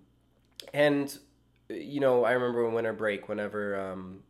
and 0.73 1.19
you 1.69 2.01
know 2.01 2.25
i 2.25 2.33
remember 2.33 2.69
winter 2.69 2.93
break 2.93 3.29
whenever 3.29 3.79
um, 3.79 4.21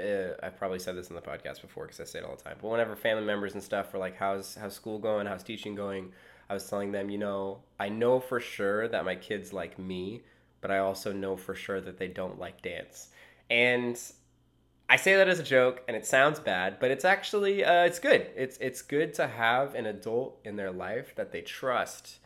uh, 0.00 0.34
i've 0.42 0.56
probably 0.56 0.78
said 0.78 0.96
this 0.96 1.08
in 1.08 1.16
the 1.16 1.22
podcast 1.22 1.60
before 1.60 1.84
because 1.84 2.00
i 2.00 2.04
say 2.04 2.18
it 2.18 2.24
all 2.24 2.36
the 2.36 2.42
time 2.42 2.56
but 2.60 2.68
whenever 2.68 2.96
family 2.96 3.24
members 3.24 3.54
and 3.54 3.62
stuff 3.62 3.92
were 3.92 3.98
like 3.98 4.16
how's 4.16 4.54
how's 4.54 4.74
school 4.74 4.98
going? 4.98 5.26
How's 5.26 5.42
teaching 5.42 5.74
going? 5.74 6.12
I 6.48 6.54
was 6.54 6.68
telling 6.68 6.92
them 6.92 7.10
you 7.10 7.18
know 7.18 7.60
i 7.78 7.88
know 7.88 8.20
for 8.20 8.40
sure 8.40 8.88
that 8.88 9.04
my 9.04 9.16
kids 9.16 9.52
like 9.52 9.78
me 9.78 10.22
but 10.60 10.70
i 10.70 10.78
also 10.78 11.12
know 11.12 11.36
for 11.36 11.54
sure 11.54 11.80
that 11.80 11.98
they 11.98 12.08
don't 12.08 12.38
like 12.38 12.62
dance. 12.62 13.08
And 13.50 14.00
I 14.88 14.96
say 14.96 15.16
that 15.16 15.28
as 15.28 15.38
a 15.38 15.42
joke, 15.42 15.82
and 15.88 15.96
it 15.96 16.06
sounds 16.06 16.38
bad, 16.38 16.78
but 16.78 16.90
it's 16.90 17.04
actually 17.04 17.64
uh, 17.64 17.84
it's 17.84 17.98
good. 17.98 18.26
It's 18.36 18.58
it's 18.58 18.82
good 18.82 19.14
to 19.14 19.26
have 19.26 19.74
an 19.74 19.86
adult 19.86 20.38
in 20.44 20.56
their 20.56 20.70
life 20.70 21.14
that 21.16 21.32
they 21.32 21.40
trust 21.40 22.18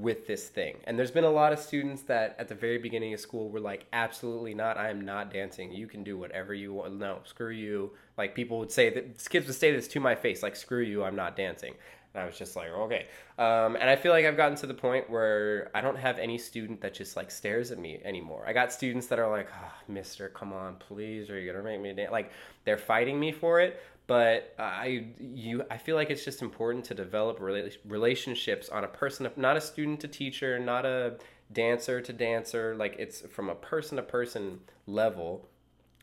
with 0.00 0.26
this 0.26 0.48
thing. 0.48 0.76
And 0.84 0.98
there's 0.98 1.10
been 1.10 1.24
a 1.24 1.30
lot 1.30 1.52
of 1.52 1.58
students 1.58 2.02
that 2.02 2.36
at 2.38 2.48
the 2.48 2.54
very 2.54 2.78
beginning 2.78 3.14
of 3.14 3.20
school 3.20 3.48
were 3.48 3.60
like, 3.60 3.86
absolutely 3.92 4.54
not. 4.54 4.76
I 4.76 4.90
am 4.90 5.04
not 5.04 5.32
dancing. 5.32 5.72
You 5.72 5.86
can 5.86 6.04
do 6.04 6.16
whatever 6.18 6.54
you 6.54 6.72
want. 6.72 6.98
No, 6.98 7.20
screw 7.24 7.50
you. 7.50 7.92
Like 8.16 8.34
people 8.34 8.58
would 8.58 8.70
say 8.72 8.90
that 8.90 9.28
kids 9.28 9.46
would 9.46 9.56
say 9.56 9.72
this 9.72 9.88
to 9.88 10.00
my 10.00 10.14
face, 10.14 10.42
like, 10.42 10.56
screw 10.56 10.82
you. 10.82 11.04
I'm 11.04 11.16
not 11.16 11.36
dancing. 11.36 11.74
And 12.14 12.22
I 12.22 12.26
was 12.26 12.38
just 12.38 12.54
like, 12.54 12.68
okay. 12.68 13.06
Um, 13.38 13.74
and 13.74 13.90
I 13.90 13.96
feel 13.96 14.12
like 14.12 14.24
I've 14.24 14.36
gotten 14.36 14.56
to 14.58 14.68
the 14.68 14.74
point 14.74 15.10
where 15.10 15.68
I 15.74 15.80
don't 15.80 15.98
have 15.98 16.20
any 16.20 16.38
student 16.38 16.80
that 16.82 16.94
just 16.94 17.16
like 17.16 17.28
stares 17.28 17.72
at 17.72 17.78
me 17.78 18.00
anymore. 18.04 18.44
I 18.46 18.52
got 18.52 18.72
students 18.72 19.08
that 19.08 19.18
are 19.18 19.28
like, 19.28 19.48
oh, 19.52 19.72
Mister, 19.88 20.28
come 20.28 20.52
on, 20.52 20.76
please, 20.76 21.28
are 21.28 21.40
you 21.40 21.50
gonna 21.50 21.64
make 21.64 21.80
me 21.80 21.92
dance? 21.92 22.12
Like 22.12 22.30
they're 22.64 22.78
fighting 22.78 23.18
me 23.18 23.32
for 23.32 23.58
it. 23.58 23.82
But 24.06 24.54
I, 24.58 25.06
you, 25.18 25.64
I 25.70 25.78
feel 25.78 25.96
like 25.96 26.10
it's 26.10 26.24
just 26.24 26.42
important 26.42 26.84
to 26.86 26.94
develop 26.94 27.40
relationships 27.40 28.68
on 28.68 28.84
a 28.84 28.88
person, 28.88 29.28
not 29.36 29.56
a 29.56 29.60
student 29.60 30.00
to 30.00 30.08
teacher, 30.08 30.58
not 30.58 30.84
a 30.84 31.16
dancer 31.52 32.02
to 32.02 32.12
dancer. 32.12 32.76
Like 32.76 32.96
it's 32.98 33.22
from 33.22 33.48
a 33.48 33.54
person 33.54 33.96
to 33.96 34.02
person 34.02 34.60
level 34.86 35.48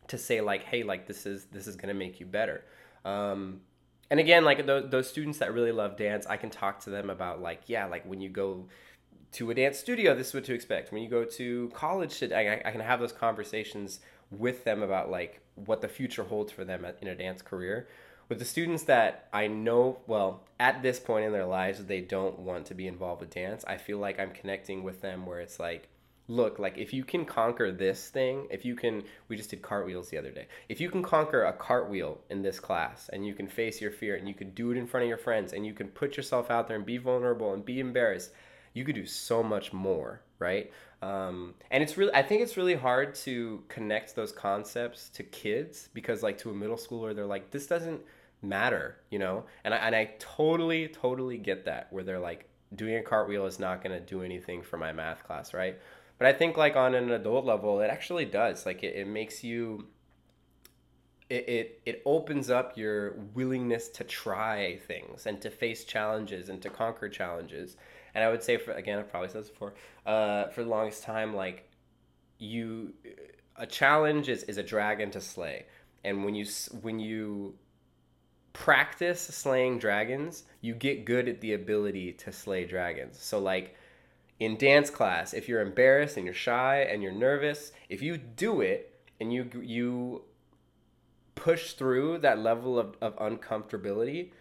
to 0.08 0.18
say 0.18 0.42
like, 0.42 0.64
hey, 0.64 0.82
like 0.84 1.08
this 1.08 1.26
is 1.28 1.46
this 1.46 1.68
is 1.68 1.76
gonna 1.76 1.94
make 1.94 2.20
you 2.20 2.26
better. 2.26 2.66
Um, 3.06 3.62
and 4.12 4.20
again 4.20 4.44
like 4.46 4.68
those, 4.68 4.92
those 4.92 5.10
students 5.10 5.40
that 5.40 5.54
really 5.54 5.72
love 5.72 5.98
dance 5.98 6.28
i 6.28 6.38
can 6.38 6.52
talk 6.52 6.80
to 6.80 6.92
them 6.92 7.10
about 7.10 7.42
like 7.42 7.62
yeah 7.66 7.86
like 7.86 8.06
when 8.06 8.22
you 8.22 8.30
go 8.30 8.68
to 9.32 9.50
a 9.50 9.56
dance 9.56 9.80
studio 9.80 10.14
this 10.14 10.28
is 10.28 10.34
what 10.36 10.44
to 10.44 10.54
expect 10.54 10.92
when 10.92 11.02
you 11.02 11.10
go 11.10 11.24
to 11.24 11.72
college 11.74 12.22
I, 12.22 12.62
I 12.64 12.72
can 12.72 12.82
have 12.82 13.00
those 13.00 13.14
conversations 13.14 14.02
with 14.32 14.64
them 14.64 14.82
about 14.82 15.12
like 15.12 15.42
what 15.56 15.82
the 15.82 15.88
future 15.88 16.24
holds 16.24 16.52
for 16.52 16.64
them 16.64 16.86
in 17.02 17.08
a 17.08 17.16
dance 17.16 17.42
career. 17.42 17.88
With 18.30 18.40
the 18.40 18.46
students 18.46 18.84
that 18.84 19.28
i 19.34 19.48
know 19.48 20.00
well 20.08 20.44
at 20.60 20.82
this 20.82 21.00
point 21.00 21.26
in 21.26 21.34
their 21.34 21.46
lives 21.46 21.84
they 21.84 22.00
don't 22.00 22.40
want 22.40 22.66
to 22.68 22.74
be 22.74 22.88
involved 22.88 23.22
with 23.22 23.34
dance. 23.34 23.66
I 23.68 23.78
feel 23.78 23.98
like 23.98 24.20
i'm 24.20 24.32
connecting 24.32 24.84
with 24.84 25.02
them 25.02 25.26
where 25.26 25.42
it's 25.42 25.60
like 25.60 25.90
look 26.28 26.60
like 26.60 26.78
if 26.78 26.94
you 26.94 27.04
can 27.04 27.26
conquer 27.26 27.74
this 27.74 28.08
thing 28.08 28.48
if 28.50 28.64
you 28.64 28.74
can 28.74 29.04
we 29.28 29.36
just 29.36 29.50
did 29.50 29.62
cartwheels 29.62 30.10
the 30.10 30.18
other 30.18 30.32
day. 30.32 30.48
If 30.70 30.80
you 30.80 30.90
can 30.90 31.04
conquer 31.04 31.44
a 31.44 31.52
cartwheel 31.52 32.20
in 32.30 32.42
this 32.42 32.60
class 32.60 33.10
and 33.12 33.26
you 33.26 33.34
can 33.34 33.48
face 33.48 33.82
your 33.82 33.92
fear 33.92 34.16
and 34.16 34.30
you 34.30 34.34
can 34.34 34.52
do 34.52 34.72
it 34.72 34.78
in 34.78 34.88
front 34.88 35.04
of 35.04 35.10
your 35.10 35.18
friends 35.18 35.52
and 35.52 35.66
you 35.66 35.74
can 35.74 35.90
put 35.90 36.16
yourself 36.16 36.50
out 36.50 36.70
there 36.70 36.78
and 36.78 36.86
be 36.86 36.98
vulnerable 36.98 37.54
and 37.54 37.66
be 37.66 37.82
embarrassed 37.82 38.32
you 38.74 38.86
could 38.86 38.96
do 38.96 39.06
so 39.06 39.44
much 39.44 39.74
more 39.74 40.22
right 40.40 40.72
um, 41.02 41.54
and 41.72 41.82
it's 41.84 41.98
really 41.98 42.14
i 42.14 42.22
think 42.22 42.42
it's 42.42 42.58
really 42.58 42.76
hard 42.76 43.16
to 43.16 43.64
connect 43.68 44.16
those 44.16 44.32
concepts 44.32 45.10
to 45.10 45.24
kids 45.24 45.90
because 45.94 46.24
like 46.24 46.38
to 46.38 46.50
a 46.50 46.54
middle 46.54 46.78
schooler 46.78 47.16
they're 47.16 47.26
like 47.26 47.52
this 47.52 47.68
doesn't 47.68 48.02
matter 48.42 48.98
you 49.10 49.20
know 49.20 49.46
and 49.64 49.74
i, 49.74 49.78
and 49.78 49.96
I 49.96 50.12
totally 50.20 50.88
totally 50.88 51.38
get 51.38 51.66
that 51.66 51.88
where 51.92 52.04
they're 52.04 52.20
like 52.20 52.48
doing 52.76 52.96
a 52.96 53.04
cartwheel 53.04 53.46
is 53.46 53.60
not 53.60 53.84
going 53.84 53.98
to 53.98 54.06
do 54.06 54.24
anything 54.24 54.62
for 54.62 54.78
my 54.78 54.92
math 54.92 55.24
class 55.24 55.54
right 55.54 55.78
but 56.22 56.28
I 56.28 56.34
think 56.34 56.56
like 56.56 56.76
on 56.76 56.94
an 56.94 57.10
adult 57.10 57.46
level, 57.46 57.82
it 57.82 57.90
actually 57.90 58.26
does. 58.26 58.64
Like 58.64 58.84
it, 58.84 58.96
it 58.96 59.08
makes 59.08 59.44
you 59.44 59.88
it, 61.32 61.50
it 61.50 61.82
it 61.84 62.02
opens 62.06 62.52
up 62.52 62.78
your 62.78 63.14
willingness 63.34 63.90
to 63.90 64.04
try 64.04 64.78
things 64.86 65.26
and 65.26 65.42
to 65.42 65.50
face 65.50 65.84
challenges 65.84 66.48
and 66.48 66.62
to 66.62 66.70
conquer 66.70 67.10
challenges. 67.10 67.76
And 68.14 68.24
I 68.24 68.30
would 68.30 68.44
say 68.44 68.58
for 68.58 68.72
again, 68.74 69.00
I've 69.00 69.10
probably 69.10 69.30
said 69.30 69.42
this 69.44 69.50
before, 69.50 69.74
uh, 70.06 70.48
for 70.50 70.64
the 70.64 70.70
longest 70.70 71.04
time, 71.04 71.36
like 71.36 71.70
you 72.38 72.94
a 73.56 73.66
challenge 73.66 74.30
is, 74.30 74.44
is 74.44 74.58
a 74.58 74.64
dragon 74.64 75.12
to 75.12 75.22
slay. 75.22 75.66
And 76.04 76.26
when 76.26 76.36
you 76.36 76.46
when 76.82 77.00
you 77.00 77.56
practice 78.54 79.22
slaying 79.22 79.80
dragons, 79.80 80.44
you 80.62 80.74
get 80.74 81.06
good 81.06 81.30
at 81.30 81.42
the 81.42 81.54
ability 81.54 82.14
to 82.14 82.32
slay 82.32 82.66
dragons. 82.66 83.22
So 83.22 83.40
like 83.40 83.76
in 84.40 84.58
dance 84.58 84.90
class, 84.90 85.34
if 85.34 85.48
you're 85.48 85.62
embarrassed 85.62 86.18
and 86.18 86.26
you're 86.26 86.34
shy 86.34 86.80
and 86.82 87.04
you're 87.04 87.12
nervous, 87.12 87.72
if 87.90 88.02
you 88.02 88.18
do 88.18 88.62
it 88.62 88.94
and 89.20 89.32
you 89.32 89.50
you 89.62 90.24
push 91.36 91.74
through 91.74 92.20
that 92.20 92.40
level 92.40 92.78
of, 92.78 92.96
of 93.02 93.16
uncomfortability, 93.18 94.32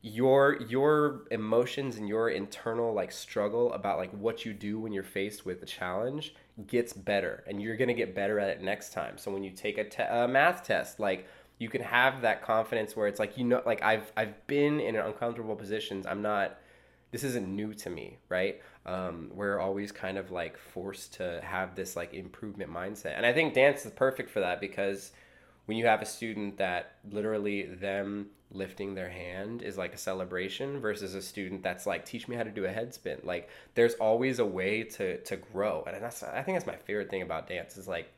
your 0.00 0.62
your 0.62 1.22
emotions 1.30 1.96
and 1.96 2.08
your 2.08 2.28
internal 2.28 2.94
like 2.94 3.10
struggle 3.10 3.72
about 3.72 3.98
like 3.98 4.10
what 4.12 4.44
you 4.44 4.52
do 4.52 4.78
when 4.78 4.92
you're 4.92 5.02
faced 5.02 5.44
with 5.44 5.62
a 5.62 5.66
challenge 5.66 6.34
gets 6.66 6.92
better 6.92 7.42
and 7.48 7.60
you're 7.60 7.76
going 7.76 7.88
to 7.88 7.94
get 7.94 8.14
better 8.14 8.38
at 8.38 8.48
it 8.48 8.62
next 8.62 8.92
time. 8.92 9.18
So 9.18 9.30
when 9.32 9.42
you 9.42 9.50
take 9.50 9.78
a, 9.78 9.84
te- 9.84 10.02
a 10.02 10.28
math 10.28 10.64
test, 10.64 11.00
like 11.00 11.26
you 11.58 11.68
can 11.68 11.82
have 11.82 12.22
that 12.22 12.42
confidence 12.42 12.94
where 12.94 13.08
it's 13.08 13.18
like 13.18 13.36
you 13.36 13.44
know 13.44 13.62
like 13.66 13.82
I've 13.82 14.12
I've 14.16 14.46
been 14.46 14.78
in 14.80 14.94
uncomfortable 14.96 15.56
positions. 15.56 16.06
I'm 16.06 16.22
not 16.22 16.58
this 17.10 17.24
isn't 17.24 17.48
new 17.48 17.74
to 17.74 17.90
me, 17.90 18.18
right? 18.28 18.60
Um, 18.86 19.30
we're 19.34 19.58
always 19.58 19.92
kind 19.92 20.18
of 20.18 20.30
like 20.30 20.58
forced 20.58 21.14
to 21.14 21.40
have 21.42 21.74
this 21.74 21.96
like 21.96 22.14
improvement 22.14 22.70
mindset. 22.72 23.14
And 23.16 23.24
I 23.24 23.32
think 23.32 23.54
dance 23.54 23.84
is 23.84 23.92
perfect 23.92 24.30
for 24.30 24.40
that 24.40 24.60
because 24.60 25.12
when 25.68 25.76
you 25.76 25.84
have 25.84 26.00
a 26.00 26.06
student 26.06 26.56
that 26.56 26.92
literally 27.10 27.64
them 27.64 28.28
lifting 28.50 28.94
their 28.94 29.10
hand 29.10 29.60
is 29.60 29.76
like 29.76 29.92
a 29.92 29.98
celebration 29.98 30.80
versus 30.80 31.14
a 31.14 31.20
student 31.20 31.62
that's 31.62 31.86
like 31.86 32.06
teach 32.06 32.26
me 32.26 32.34
how 32.34 32.42
to 32.42 32.50
do 32.50 32.64
a 32.64 32.72
head 32.72 32.94
spin. 32.94 33.20
Like 33.22 33.50
there's 33.74 33.92
always 33.96 34.38
a 34.38 34.46
way 34.46 34.84
to 34.84 35.18
to 35.18 35.36
grow. 35.36 35.84
And 35.86 36.02
that's 36.02 36.22
i 36.22 36.40
think 36.40 36.56
that's 36.56 36.66
my 36.66 36.76
favorite 36.76 37.10
thing 37.10 37.20
about 37.20 37.48
dance 37.48 37.76
is 37.76 37.86
like 37.86 38.10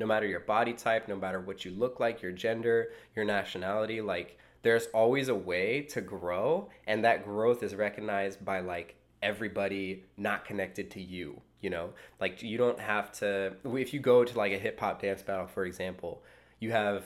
no 0.00 0.06
matter 0.06 0.26
your 0.26 0.40
body 0.40 0.72
type 0.72 1.06
no 1.06 1.14
matter 1.14 1.38
what 1.38 1.64
you 1.64 1.70
look 1.70 2.00
like 2.00 2.20
your 2.20 2.32
gender 2.32 2.88
your 3.14 3.24
nationality 3.24 4.00
like 4.00 4.36
there's 4.62 4.86
always 4.86 5.28
a 5.28 5.36
way 5.36 5.82
to 5.82 6.00
grow. 6.00 6.68
And 6.88 7.04
that 7.04 7.24
growth 7.24 7.62
is 7.62 7.76
recognized 7.76 8.44
by 8.44 8.58
like 8.58 8.96
everybody 9.22 10.02
not 10.16 10.44
connected 10.44 10.90
to 10.90 11.00
you 11.00 11.42
you 11.60 11.70
know? 11.70 11.90
Like 12.20 12.42
you 12.42 12.58
don't 12.58 12.78
have 12.78 13.12
to 13.20 13.54
if 13.64 13.94
you 13.94 14.00
go 14.00 14.24
to 14.24 14.36
like 14.36 14.52
a 14.52 14.58
hip 14.58 14.80
hop 14.80 15.00
dance 15.00 15.22
battle 15.22 15.46
for 15.46 15.64
example 15.64 16.22
you 16.60 16.70
have 16.70 17.04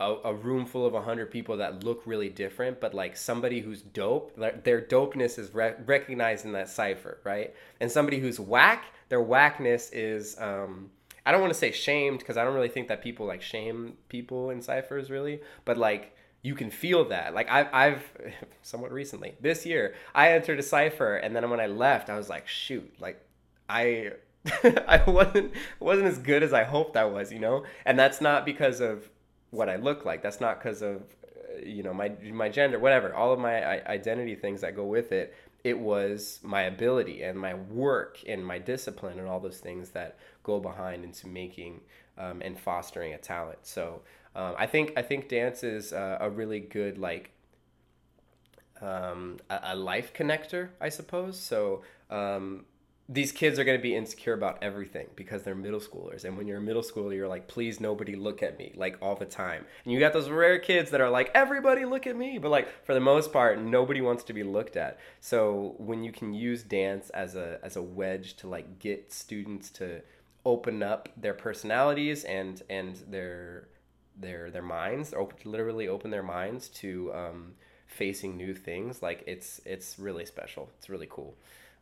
a, 0.00 0.16
a 0.24 0.34
room 0.34 0.64
full 0.64 0.86
of 0.86 0.92
100 0.92 1.30
people 1.30 1.56
that 1.56 1.84
look 1.84 2.02
really 2.06 2.28
different 2.28 2.80
but 2.80 2.94
like 2.94 3.16
somebody 3.16 3.60
who's 3.60 3.82
dope 3.82 4.36
their 4.36 4.80
dopeness 4.80 5.38
is 5.38 5.52
re- 5.54 5.74
recognized 5.86 6.44
in 6.44 6.52
that 6.52 6.68
cipher 6.68 7.18
right 7.24 7.54
and 7.80 7.90
somebody 7.90 8.18
who's 8.18 8.38
whack 8.38 8.86
their 9.08 9.22
whackness 9.22 9.90
is 9.92 10.38
um 10.40 10.90
i 11.26 11.32
don't 11.32 11.40
want 11.40 11.52
to 11.52 11.58
say 11.58 11.72
shamed 11.72 12.18
because 12.20 12.36
i 12.36 12.44
don't 12.44 12.54
really 12.54 12.68
think 12.68 12.88
that 12.88 13.02
people 13.02 13.26
like 13.26 13.42
shame 13.42 13.96
people 14.08 14.50
in 14.50 14.62
ciphers 14.62 15.10
really 15.10 15.40
but 15.64 15.76
like 15.76 16.14
you 16.42 16.54
can 16.54 16.70
feel 16.70 17.06
that. 17.06 17.34
Like 17.34 17.48
I've, 17.50 17.68
I've 17.72 18.02
somewhat 18.62 18.92
recently 18.92 19.34
this 19.40 19.66
year, 19.66 19.94
I 20.14 20.32
entered 20.32 20.58
a 20.58 20.62
cipher, 20.62 21.16
and 21.16 21.34
then 21.34 21.48
when 21.50 21.60
I 21.60 21.66
left, 21.66 22.10
I 22.10 22.16
was 22.16 22.28
like, 22.28 22.46
shoot, 22.46 22.94
like 23.00 23.20
I, 23.68 24.12
I 24.88 25.02
wasn't 25.06 25.52
wasn't 25.80 26.08
as 26.08 26.18
good 26.18 26.42
as 26.42 26.52
I 26.52 26.64
hoped 26.64 26.96
I 26.96 27.04
was, 27.04 27.32
you 27.32 27.38
know. 27.38 27.64
And 27.84 27.98
that's 27.98 28.20
not 28.20 28.44
because 28.44 28.80
of 28.80 29.08
what 29.50 29.68
I 29.68 29.76
look 29.76 30.04
like. 30.04 30.22
That's 30.22 30.40
not 30.40 30.58
because 30.58 30.82
of 30.82 31.02
uh, 31.24 31.64
you 31.64 31.82
know 31.82 31.92
my 31.92 32.12
my 32.32 32.48
gender, 32.48 32.78
whatever. 32.78 33.14
All 33.14 33.32
of 33.32 33.38
my 33.38 33.84
identity 33.86 34.34
things 34.34 34.60
that 34.60 34.76
go 34.76 34.84
with 34.84 35.12
it. 35.12 35.34
It 35.64 35.78
was 35.78 36.38
my 36.42 36.62
ability 36.62 37.22
and 37.22 37.38
my 37.38 37.54
work 37.54 38.18
and 38.26 38.46
my 38.46 38.58
discipline 38.58 39.18
and 39.18 39.28
all 39.28 39.40
those 39.40 39.58
things 39.58 39.90
that 39.90 40.16
go 40.44 40.60
behind 40.60 41.02
into 41.02 41.26
making 41.26 41.80
um, 42.16 42.40
and 42.42 42.58
fostering 42.58 43.12
a 43.12 43.18
talent. 43.18 43.58
So 43.62 44.02
um, 44.36 44.54
I 44.56 44.66
think 44.66 44.92
I 44.96 45.02
think 45.02 45.28
dance 45.28 45.64
is 45.64 45.92
uh, 45.92 46.18
a 46.20 46.30
really 46.30 46.60
good 46.60 46.96
like 46.96 47.32
um, 48.80 49.38
a, 49.50 49.60
a 49.64 49.76
life 49.76 50.12
connector, 50.14 50.68
I 50.80 50.88
suppose. 50.90 51.38
So 51.38 51.82
um, 52.08 52.64
these 53.10 53.32
kids 53.32 53.58
are 53.58 53.64
going 53.64 53.78
to 53.78 53.82
be 53.82 53.96
insecure 53.96 54.34
about 54.34 54.58
everything 54.60 55.06
because 55.16 55.42
they're 55.42 55.54
middle 55.54 55.80
schoolers. 55.80 56.24
And 56.24 56.36
when 56.36 56.46
you're 56.46 56.58
a 56.58 56.62
middle 56.62 56.82
schooler 56.82 57.14
you're 57.14 57.28
like 57.28 57.48
please 57.48 57.80
nobody 57.80 58.14
look 58.16 58.42
at 58.42 58.58
me 58.58 58.72
like 58.76 58.98
all 59.00 59.16
the 59.16 59.24
time. 59.24 59.64
And 59.84 59.92
you 59.92 59.98
got 59.98 60.12
those 60.12 60.28
rare 60.28 60.58
kids 60.58 60.90
that 60.90 61.00
are 61.00 61.08
like 61.08 61.30
everybody 61.34 61.86
look 61.86 62.06
at 62.06 62.16
me 62.16 62.38
but 62.38 62.50
like 62.50 62.68
for 62.84 62.92
the 62.92 63.00
most 63.00 63.32
part 63.32 63.60
nobody 63.60 64.00
wants 64.02 64.24
to 64.24 64.32
be 64.32 64.42
looked 64.42 64.76
at. 64.76 64.98
So 65.20 65.74
when 65.78 66.04
you 66.04 66.12
can 66.12 66.34
use 66.34 66.62
dance 66.62 67.08
as 67.10 67.34
a 67.34 67.58
as 67.62 67.76
a 67.76 67.82
wedge 67.82 68.34
to 68.36 68.48
like 68.48 68.78
get 68.78 69.10
students 69.12 69.70
to 69.70 70.02
open 70.44 70.82
up 70.82 71.08
their 71.16 71.34
personalities 71.34 72.24
and 72.24 72.62
and 72.68 72.96
their 73.08 73.68
their 74.20 74.50
their 74.50 74.62
minds 74.62 75.14
open, 75.14 75.38
literally 75.44 75.88
open 75.88 76.10
their 76.10 76.22
minds 76.22 76.68
to 76.68 77.12
um, 77.14 77.52
facing 77.86 78.36
new 78.36 78.54
things 78.54 79.02
like 79.02 79.22
it's 79.26 79.60
it's 79.64 79.98
really 79.98 80.26
special. 80.26 80.70
It's 80.78 80.90
really 80.90 81.06
cool 81.08 81.36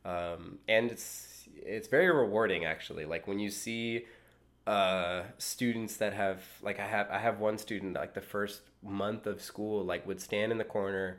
um, 0.07 0.59
and 0.69 0.91
it's 0.91 1.49
it's 1.57 1.89
very 1.89 2.11
rewarding 2.11 2.65
actually. 2.65 3.05
Like 3.05 3.27
when 3.27 3.39
you 3.39 3.51
see 3.51 4.05
uh, 4.67 5.23
students 5.39 5.97
that 5.97 6.13
have 6.13 6.43
like 6.63 6.79
I 6.79 6.87
have 6.87 7.11
I 7.11 7.19
have 7.19 7.41
one 7.41 7.59
student 7.59 7.95
like 7.95 8.15
the 8.15 8.21
first 8.21 8.63
month 8.83 9.27
of 9.27 9.43
school 9.43 9.85
like 9.85 10.07
would 10.07 10.21
stand 10.21 10.53
in 10.53 10.59
the 10.59 10.65
corner 10.65 11.19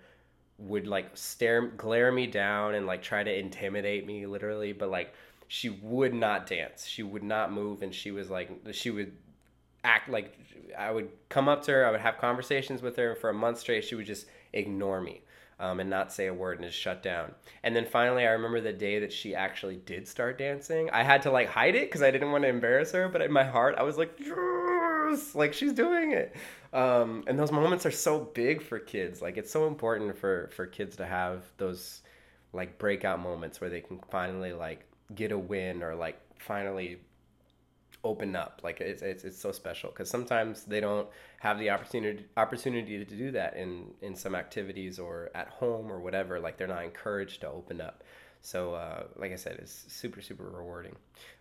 would 0.57 0.87
like 0.87 1.15
stare 1.15 1.67
glare 1.67 2.11
me 2.11 2.27
down 2.27 2.75
and 2.75 2.87
like 2.87 3.01
try 3.01 3.23
to 3.23 3.39
intimidate 3.39 4.07
me 4.07 4.25
literally 4.25 4.73
but 4.73 4.89
like 4.89 5.13
she 5.49 5.69
would 5.69 6.13
not 6.13 6.47
dance. 6.47 6.85
She 6.85 7.03
would 7.03 7.23
not 7.23 7.51
move 7.51 7.83
and 7.83 7.93
she 7.93 8.11
was 8.11 8.29
like 8.29 8.49
she 8.71 8.89
would 8.89 9.11
act 9.83 10.09
like 10.09 10.37
i 10.77 10.91
would 10.91 11.07
come 11.29 11.47
up 11.47 11.61
to 11.63 11.71
her 11.71 11.85
i 11.85 11.91
would 11.91 12.01
have 12.01 12.17
conversations 12.17 12.81
with 12.81 12.97
her 12.97 13.15
for 13.15 13.29
a 13.29 13.33
month 13.33 13.59
straight. 13.59 13.83
She 13.83 13.95
would 13.95 14.05
just 14.05 14.27
ignore 14.53 15.01
me 15.01 15.21
um, 15.59 15.79
and 15.79 15.89
not 15.89 16.13
say 16.13 16.27
a 16.27 16.33
word 16.33 16.59
and 16.59 16.67
just 16.67 16.79
shut 16.79 17.01
down. 17.01 17.33
And 17.63 17.75
then 17.75 17.85
finally, 17.85 18.25
I 18.25 18.31
remember 18.31 18.61
the 18.61 18.73
day 18.73 18.99
that 18.99 19.11
she 19.11 19.33
actually 19.33 19.77
did 19.77 20.07
start 20.07 20.37
dancing. 20.37 20.89
I 20.91 21.03
had 21.03 21.23
to 21.23 21.31
like 21.31 21.49
hide 21.49 21.75
it 21.75 21.87
because 21.87 22.01
I 22.01 22.11
didn't 22.11 22.31
want 22.31 22.43
to 22.43 22.49
embarrass 22.49 22.91
her, 22.91 23.09
but 23.09 23.21
in 23.21 23.31
my 23.31 23.43
heart, 23.43 23.75
I 23.77 23.83
was 23.83 23.97
like, 23.97 24.19
yes! 24.19 25.35
like 25.35 25.53
she's 25.53 25.73
doing 25.73 26.11
it. 26.11 26.35
Um, 26.73 27.23
and 27.27 27.39
those 27.39 27.51
moments 27.51 27.85
are 27.85 27.91
so 27.91 28.19
big 28.19 28.61
for 28.61 28.79
kids. 28.79 29.21
Like 29.21 29.37
it's 29.37 29.51
so 29.51 29.67
important 29.67 30.17
for 30.17 30.49
for 30.55 30.65
kids 30.65 30.95
to 30.97 31.05
have 31.05 31.43
those 31.57 32.01
like 32.53 32.77
breakout 32.77 33.19
moments 33.19 33.59
where 33.61 33.69
they 33.69 33.81
can 33.81 33.99
finally 34.09 34.53
like 34.53 34.85
get 35.15 35.31
a 35.31 35.37
win 35.37 35.83
or 35.83 35.95
like 35.95 36.19
finally 36.39 36.97
open 38.03 38.35
up. 38.35 38.61
Like 38.63 38.81
it's 38.81 39.01
it's, 39.01 39.23
it's 39.23 39.39
so 39.39 39.51
special 39.51 39.89
because 39.89 40.09
sometimes 40.09 40.63
they 40.63 40.79
don't 40.79 41.07
have 41.39 41.59
the 41.59 41.69
opportunity 41.69 42.25
opportunity 42.37 43.03
to 43.03 43.15
do 43.15 43.31
that 43.31 43.55
in 43.55 43.91
in 44.01 44.15
some 44.15 44.35
activities 44.35 44.99
or 44.99 45.29
at 45.35 45.47
home 45.49 45.91
or 45.91 45.99
whatever. 45.99 46.39
Like 46.39 46.57
they're 46.57 46.67
not 46.67 46.83
encouraged 46.83 47.41
to 47.41 47.49
open 47.49 47.81
up. 47.81 48.03
So 48.41 48.73
uh, 48.75 49.03
like 49.15 49.31
i 49.31 49.35
said 49.35 49.57
it's 49.59 49.85
super 49.87 50.21
super 50.21 50.43
rewarding. 50.43 50.95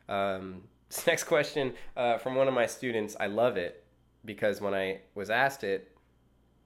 Um, 0.08 0.62
this 0.88 1.06
next 1.06 1.24
question 1.24 1.74
uh, 1.96 2.18
from 2.18 2.34
one 2.34 2.48
of 2.48 2.54
my 2.54 2.66
students. 2.66 3.16
I 3.18 3.26
love 3.26 3.56
it 3.56 3.84
because 4.24 4.60
when 4.60 4.74
i 4.74 4.98
was 5.14 5.30
asked 5.30 5.62
it 5.62 5.96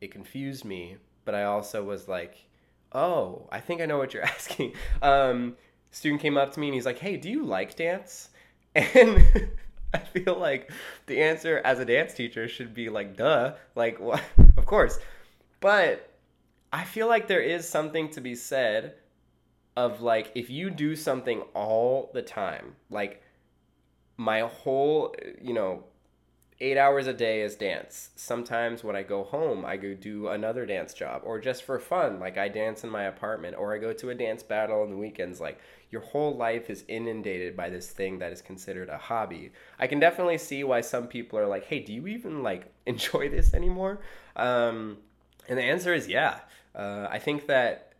it 0.01 0.11
confused 0.11 0.65
me 0.65 0.97
but 1.27 1.35
i 1.35 1.45
also 1.45 1.85
was 1.85 2.09
like 2.09 2.47
oh 2.93 3.47
i 3.53 3.61
think 3.61 3.83
i 3.83 3.87
know 3.87 3.99
what 3.99 4.15
you're 4.15 4.23
asking. 4.37 4.73
Um, 5.03 5.57
student 5.91 6.23
came 6.23 6.39
up 6.39 6.53
to 6.55 6.61
me 6.61 6.69
and 6.69 6.75
he's 6.75 6.87
like 6.87 6.99
hey 6.99 7.17
do 7.17 7.29
you 7.29 7.45
like 7.45 7.77
dance? 7.77 8.31
And 8.77 9.51
I 9.95 9.99
feel 9.99 10.39
like 10.39 10.71
the 11.07 11.21
answer 11.21 11.61
as 11.65 11.79
a 11.79 11.85
dance 11.85 12.15
teacher 12.15 12.49
should 12.49 12.75
be 12.75 12.89
like, 12.89 13.17
duh, 13.17 13.55
like, 13.75 13.99
what? 13.99 14.23
of 14.57 14.67
course. 14.67 14.99
But 15.61 16.09
I 16.73 16.85
feel 16.85 17.09
like 17.09 17.27
there 17.27 17.41
is 17.41 17.69
something 17.69 18.11
to 18.11 18.21
be 18.21 18.35
said 18.35 18.95
of 19.77 20.01
like, 20.01 20.33
if 20.35 20.51
you 20.51 20.71
do 20.71 20.95
something 20.95 21.43
all 21.55 22.11
the 22.15 22.23
time, 22.23 22.77
like 22.91 23.23
my 24.17 24.41
whole, 24.41 25.15
you 25.41 25.55
know, 25.55 25.85
eight 26.61 26.77
hours 26.77 27.07
a 27.07 27.13
day 27.13 27.41
is 27.41 27.57
dance. 27.57 28.11
Sometimes 28.17 28.85
when 28.85 28.95
I 28.95 29.03
go 29.03 29.25
home, 29.25 29.65
I 29.65 29.77
go 29.77 29.95
do 29.95 30.29
another 30.29 30.67
dance 30.67 30.93
job 30.93 31.23
or 31.25 31.41
just 31.41 31.63
for 31.63 31.79
fun, 31.79 32.21
like 32.21 32.37
I 32.37 32.49
dance 32.49 32.85
in 32.85 32.91
my 32.91 33.05
apartment 33.05 33.57
or 33.59 33.75
I 33.75 33.79
go 33.79 33.93
to 33.95 34.11
a 34.11 34.15
dance 34.15 34.43
battle 34.43 34.83
on 34.83 34.91
the 34.91 34.97
weekends. 34.97 35.41
Like 35.41 35.59
your 35.91 36.03
whole 36.03 36.37
life 36.37 36.71
is 36.71 36.85
inundated 36.89 37.57
by 37.57 37.69
this 37.69 37.91
thing 37.91 38.19
that 38.21 38.33
is 38.33 38.43
considered 38.43 38.89
a 38.89 38.99
hobby. 38.99 39.53
I 39.79 39.87
can 39.87 39.99
definitely 39.99 40.39
see 40.39 40.63
why 40.65 40.81
some 40.83 41.07
people 41.07 41.39
are 41.39 41.47
like, 41.47 41.65
hey, 41.65 41.81
do 41.81 41.93
you 41.93 42.07
even 42.07 42.43
like 42.43 42.73
enjoy 42.87 43.29
this 43.29 43.55
anymore? 43.55 44.01
Um, 44.37 44.99
and 45.49 45.59
the 45.59 45.65
answer 45.65 45.93
is 45.93 46.09
yeah. 46.09 46.41
Uh, 46.75 47.09
I 47.11 47.19
think 47.19 47.47
that 47.47 47.95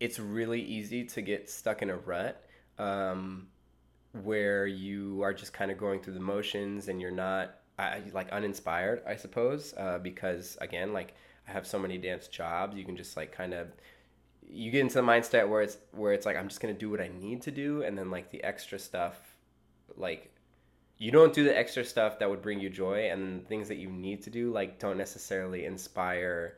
it's 0.00 0.18
really 0.18 0.60
easy 0.60 1.04
to 1.04 1.22
get 1.22 1.48
stuck 1.48 1.82
in 1.82 1.90
a 1.90 1.96
rut. 1.96 2.44
Um, 2.78 3.48
where 4.12 4.66
you 4.66 5.22
are 5.22 5.34
just 5.34 5.52
kind 5.52 5.70
of 5.70 5.78
going 5.78 6.00
through 6.00 6.14
the 6.14 6.20
motions 6.20 6.88
and 6.88 7.00
you're 7.00 7.10
not 7.10 7.54
I, 7.78 8.02
like 8.12 8.30
uninspired, 8.30 9.02
I 9.06 9.16
suppose, 9.16 9.74
uh, 9.76 9.98
because 9.98 10.58
again, 10.60 10.92
like 10.92 11.14
I 11.46 11.52
have 11.52 11.66
so 11.66 11.78
many 11.78 11.96
dance 11.98 12.26
jobs, 12.26 12.76
you 12.76 12.84
can 12.84 12.96
just 12.96 13.16
like 13.16 13.30
kind 13.32 13.54
of 13.54 13.68
you 14.50 14.70
get 14.70 14.80
into 14.80 14.94
the 14.94 15.02
mindset 15.02 15.48
where 15.48 15.62
it's 15.62 15.78
where 15.92 16.12
it's 16.12 16.26
like 16.26 16.36
I'm 16.36 16.48
just 16.48 16.60
gonna 16.60 16.74
do 16.74 16.90
what 16.90 17.00
I 17.00 17.10
need 17.20 17.42
to 17.42 17.50
do, 17.50 17.82
and 17.82 17.96
then 17.96 18.10
like 18.10 18.30
the 18.30 18.42
extra 18.42 18.78
stuff, 18.78 19.16
like 19.96 20.32
you 20.96 21.10
don't 21.12 21.32
do 21.32 21.44
the 21.44 21.56
extra 21.56 21.84
stuff 21.84 22.18
that 22.18 22.28
would 22.28 22.42
bring 22.42 22.60
you 22.60 22.70
joy, 22.70 23.10
and 23.10 23.46
things 23.48 23.68
that 23.68 23.76
you 23.76 23.88
need 23.88 24.22
to 24.22 24.30
do 24.30 24.50
like 24.52 24.78
don't 24.78 24.98
necessarily 24.98 25.64
inspire 25.64 26.56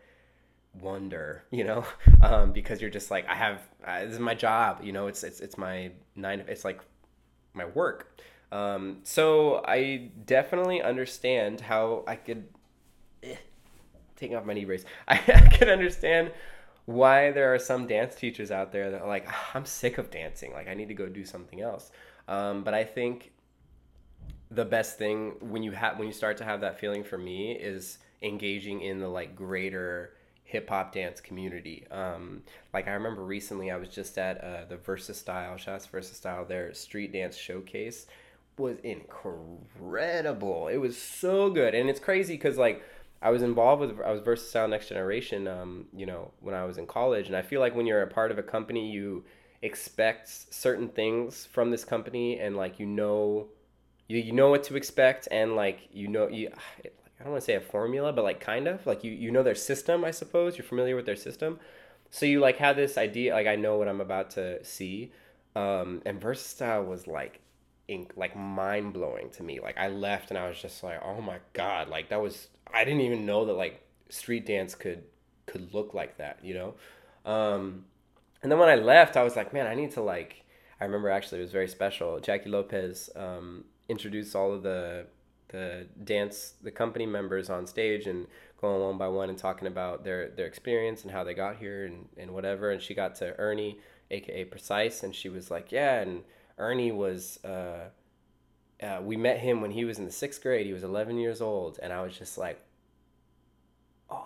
wonder, 0.80 1.44
you 1.50 1.64
know, 1.64 1.84
um, 2.22 2.52
because 2.52 2.80
you're 2.80 2.90
just 2.90 3.10
like 3.10 3.28
I 3.28 3.34
have 3.34 3.60
uh, 3.84 4.04
this 4.04 4.14
is 4.14 4.20
my 4.20 4.34
job, 4.34 4.80
you 4.82 4.92
know, 4.92 5.06
it's 5.06 5.24
it's 5.24 5.40
it's 5.40 5.58
my 5.58 5.90
nine, 6.16 6.44
it's 6.48 6.64
like 6.64 6.80
my 7.54 7.64
work. 7.66 8.20
Um, 8.52 8.98
so 9.04 9.62
I 9.64 10.10
definitely 10.24 10.82
understand 10.82 11.60
how 11.60 12.02
I 12.06 12.16
could 12.16 12.48
eh, 13.22 13.36
taking 14.16 14.36
off 14.36 14.44
my 14.44 14.54
knee 14.54 14.64
brace. 14.64 14.84
I, 15.08 15.14
I 15.28 15.48
could 15.56 15.68
understand 15.68 16.32
why 16.90 17.30
there 17.30 17.54
are 17.54 17.58
some 17.58 17.86
dance 17.86 18.16
teachers 18.16 18.50
out 18.50 18.72
there 18.72 18.90
that 18.90 19.02
are 19.02 19.08
like, 19.08 19.24
ah, 19.28 19.50
I'm 19.54 19.64
sick 19.64 19.98
of 19.98 20.10
dancing. 20.10 20.52
Like 20.52 20.68
I 20.68 20.74
need 20.74 20.88
to 20.88 20.94
go 20.94 21.08
do 21.08 21.24
something 21.24 21.60
else. 21.60 21.92
Um, 22.26 22.64
but 22.64 22.74
I 22.74 22.84
think 22.84 23.32
the 24.50 24.64
best 24.64 24.98
thing 24.98 25.36
when 25.40 25.62
you 25.62 25.70
have 25.70 25.98
when 25.98 26.08
you 26.08 26.12
start 26.12 26.36
to 26.38 26.44
have 26.44 26.60
that 26.62 26.80
feeling 26.80 27.04
for 27.04 27.16
me 27.16 27.52
is 27.52 27.98
engaging 28.22 28.80
in 28.82 28.98
the 28.98 29.08
like 29.08 29.36
greater 29.36 30.14
hip 30.42 30.68
hop 30.68 30.92
dance 30.92 31.20
community. 31.20 31.86
Um, 31.92 32.42
like 32.74 32.88
I 32.88 32.92
remember 32.92 33.22
recently, 33.22 33.70
I 33.70 33.76
was 33.76 33.88
just 33.88 34.18
at 34.18 34.42
uh, 34.42 34.64
the 34.68 34.76
Versa 34.76 35.14
Style, 35.14 35.56
Shots 35.56 35.86
Versa 35.86 36.14
Style, 36.14 36.44
their 36.44 36.74
street 36.74 37.12
dance 37.12 37.36
showcase, 37.36 38.06
was 38.58 38.78
incredible. 38.82 40.66
It 40.66 40.78
was 40.78 41.00
so 41.00 41.50
good, 41.50 41.76
and 41.76 41.88
it's 41.88 42.00
crazy 42.00 42.34
because 42.34 42.58
like 42.58 42.82
I 43.22 43.30
was 43.30 43.42
involved 43.42 43.80
with 43.80 44.00
I 44.00 44.10
was 44.10 44.20
Versa 44.20 44.46
Style 44.46 44.68
Next 44.68 44.88
Generation, 44.88 45.46
um, 45.46 45.86
you 45.94 46.06
know, 46.06 46.32
when 46.40 46.54
I 46.54 46.64
was 46.64 46.78
in 46.78 46.86
college, 46.86 47.26
and 47.26 47.36
I 47.36 47.42
feel 47.42 47.60
like 47.60 47.74
when 47.74 47.86
you're 47.86 48.02
a 48.02 48.06
part 48.06 48.30
of 48.30 48.38
a 48.38 48.42
company, 48.42 48.90
you 48.90 49.24
expect 49.62 50.28
certain 50.28 50.88
things 50.88 51.46
from 51.46 51.70
this 51.70 51.84
company, 51.84 52.38
and 52.38 52.56
like 52.56 52.78
you 52.78 52.86
know, 52.86 53.48
you 54.08 54.18
you 54.18 54.32
know 54.32 54.48
what 54.48 54.64
to 54.64 54.76
expect, 54.76 55.28
and 55.30 55.54
like 55.56 55.88
you 55.92 56.08
know 56.08 56.28
you. 56.28 56.50
I 57.18 57.24
don't 57.24 57.32
want 57.32 57.42
to 57.42 57.44
say 57.44 57.56
a 57.56 57.60
formula, 57.60 58.14
but 58.14 58.24
like 58.24 58.40
kind 58.40 58.66
of 58.66 58.86
like 58.86 59.04
you 59.04 59.12
you 59.12 59.30
know 59.30 59.42
their 59.42 59.54
system, 59.54 60.06
I 60.06 60.10
suppose. 60.10 60.56
You're 60.56 60.64
familiar 60.64 60.96
with 60.96 61.04
their 61.04 61.16
system, 61.16 61.60
so 62.10 62.24
you 62.26 62.40
like 62.40 62.56
have 62.56 62.76
this 62.76 62.96
idea, 62.96 63.34
like 63.34 63.46
I 63.46 63.56
know 63.56 63.76
what 63.76 63.88
I'm 63.88 64.00
about 64.00 64.30
to 64.32 64.64
see. 64.64 65.12
Um, 65.54 66.00
and 66.06 66.20
Versa 66.20 66.48
Style 66.48 66.84
was 66.84 67.06
like 67.06 67.40
like 68.16 68.36
mind 68.36 68.92
blowing 68.92 69.30
to 69.30 69.42
me. 69.42 69.60
Like 69.60 69.78
I 69.78 69.88
left 69.88 70.30
and 70.30 70.38
I 70.38 70.48
was 70.48 70.60
just 70.60 70.82
like, 70.82 71.00
oh 71.04 71.20
my 71.20 71.38
god, 71.52 71.88
like 71.88 72.08
that 72.10 72.20
was 72.20 72.48
I 72.72 72.84
didn't 72.84 73.00
even 73.02 73.26
know 73.26 73.44
that 73.46 73.54
like 73.54 73.82
street 74.08 74.46
dance 74.46 74.74
could 74.74 75.04
could 75.46 75.72
look 75.74 75.94
like 75.94 76.18
that, 76.18 76.38
you 76.42 76.54
know. 76.54 76.74
Um, 77.30 77.84
and 78.42 78.50
then 78.50 78.58
when 78.58 78.68
I 78.68 78.76
left, 78.76 79.16
I 79.16 79.22
was 79.22 79.36
like, 79.36 79.52
man, 79.52 79.66
I 79.66 79.74
need 79.74 79.92
to 79.92 80.02
like. 80.02 80.44
I 80.80 80.84
remember 80.84 81.10
actually 81.10 81.38
it 81.38 81.42
was 81.42 81.52
very 81.52 81.68
special. 81.68 82.18
Jackie 82.20 82.48
Lopez 82.48 83.10
um, 83.14 83.64
introduced 83.88 84.34
all 84.34 84.52
of 84.52 84.62
the 84.62 85.06
the 85.48 85.86
dance 86.04 86.54
the 86.62 86.70
company 86.70 87.06
members 87.06 87.50
on 87.50 87.66
stage 87.66 88.06
and 88.06 88.28
going 88.60 88.80
one 88.80 88.96
by 88.96 89.08
one 89.08 89.28
and 89.28 89.38
talking 89.38 89.66
about 89.66 90.04
their 90.04 90.28
their 90.28 90.46
experience 90.46 91.02
and 91.02 91.10
how 91.10 91.24
they 91.24 91.34
got 91.34 91.56
here 91.56 91.86
and, 91.86 92.08
and 92.16 92.30
whatever. 92.30 92.70
And 92.70 92.80
she 92.80 92.94
got 92.94 93.14
to 93.16 93.38
Ernie, 93.38 93.78
aka 94.10 94.44
Precise, 94.44 95.02
and 95.02 95.14
she 95.14 95.28
was 95.28 95.50
like, 95.50 95.72
yeah, 95.72 96.00
and 96.00 96.22
Ernie 96.58 96.92
was. 96.92 97.42
Uh, 97.44 97.88
uh, 98.82 98.98
we 99.02 99.14
met 99.14 99.38
him 99.38 99.60
when 99.60 99.70
he 99.70 99.84
was 99.84 99.98
in 99.98 100.06
the 100.06 100.10
sixth 100.10 100.42
grade. 100.42 100.64
He 100.64 100.72
was 100.72 100.84
11 100.84 101.18
years 101.18 101.42
old, 101.42 101.78
and 101.82 101.92
I 101.92 102.00
was 102.00 102.16
just 102.16 102.38
like, 102.38 102.58
oh, 104.08 104.24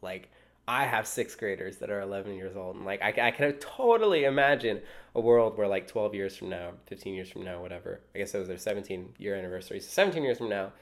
like 0.00 0.30
I 0.68 0.84
have 0.84 1.08
sixth 1.08 1.38
graders 1.38 1.78
that 1.78 1.90
are 1.90 2.00
11 2.00 2.34
years 2.34 2.56
old, 2.56 2.76
and 2.76 2.84
like 2.84 3.02
I, 3.02 3.08
I 3.20 3.30
can 3.32 3.52
totally 3.54 4.24
imagine 4.24 4.80
a 5.14 5.20
world 5.20 5.58
where 5.58 5.66
like 5.66 5.88
12 5.88 6.14
years 6.14 6.36
from 6.36 6.50
now, 6.50 6.72
15 6.86 7.14
years 7.14 7.30
from 7.30 7.42
now, 7.42 7.60
whatever. 7.60 8.00
I 8.14 8.18
guess 8.18 8.34
it 8.34 8.38
was 8.38 8.48
their 8.48 8.58
17 8.58 9.14
year 9.18 9.34
anniversary. 9.34 9.80
So 9.80 9.88
17 9.88 10.22
years 10.22 10.38
from 10.38 10.48
now, 10.48 10.72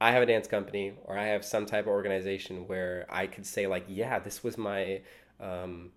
I 0.00 0.12
have 0.12 0.22
a 0.22 0.26
dance 0.26 0.46
company 0.46 0.92
or 1.04 1.18
I 1.18 1.26
have 1.26 1.44
some 1.44 1.66
type 1.66 1.86
of 1.86 1.92
organization 1.92 2.68
where 2.68 3.06
I 3.08 3.26
could 3.26 3.44
say 3.46 3.66
like, 3.66 3.84
yeah, 3.88 4.18
this 4.20 4.44
was 4.44 4.56
my 4.56 5.00
um, 5.40 5.90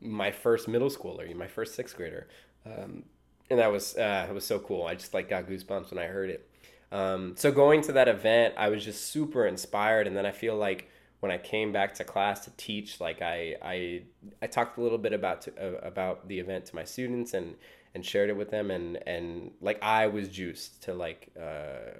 my 0.00 0.30
first 0.30 0.68
middle 0.68 0.90
schooler, 0.90 1.34
my 1.34 1.48
first 1.48 1.74
sixth 1.74 1.96
grader, 1.96 2.28
um, 2.66 3.04
and 3.48 3.58
that 3.58 3.70
was 3.72 3.96
uh, 3.96 4.26
it 4.28 4.32
was 4.32 4.46
so 4.46 4.58
cool. 4.58 4.86
I 4.86 4.94
just 4.94 5.14
like 5.14 5.28
got 5.28 5.46
goosebumps 5.46 5.90
when 5.90 6.02
I 6.02 6.06
heard 6.06 6.30
it. 6.30 6.48
Um, 6.92 7.34
so 7.36 7.52
going 7.52 7.82
to 7.82 7.92
that 7.92 8.08
event, 8.08 8.54
I 8.56 8.68
was 8.68 8.84
just 8.84 9.06
super 9.06 9.46
inspired, 9.46 10.06
and 10.06 10.16
then 10.16 10.26
I 10.26 10.32
feel 10.32 10.56
like 10.56 10.88
when 11.20 11.30
I 11.30 11.38
came 11.38 11.72
back 11.72 11.94
to 11.94 12.04
class 12.04 12.44
to 12.44 12.50
teach, 12.56 13.00
like 13.00 13.22
I 13.22 13.56
I, 13.62 14.02
I 14.42 14.46
talked 14.46 14.78
a 14.78 14.82
little 14.82 14.98
bit 14.98 15.12
about 15.12 15.42
to, 15.42 15.52
uh, 15.56 15.80
about 15.86 16.28
the 16.28 16.38
event 16.38 16.66
to 16.66 16.74
my 16.74 16.84
students 16.84 17.34
and 17.34 17.56
and 17.94 18.04
shared 18.04 18.30
it 18.30 18.36
with 18.36 18.50
them, 18.50 18.70
and 18.70 18.98
and 19.06 19.52
like 19.60 19.82
I 19.82 20.06
was 20.08 20.28
juiced 20.28 20.82
to 20.84 20.94
like 20.94 21.30
uh, 21.40 21.92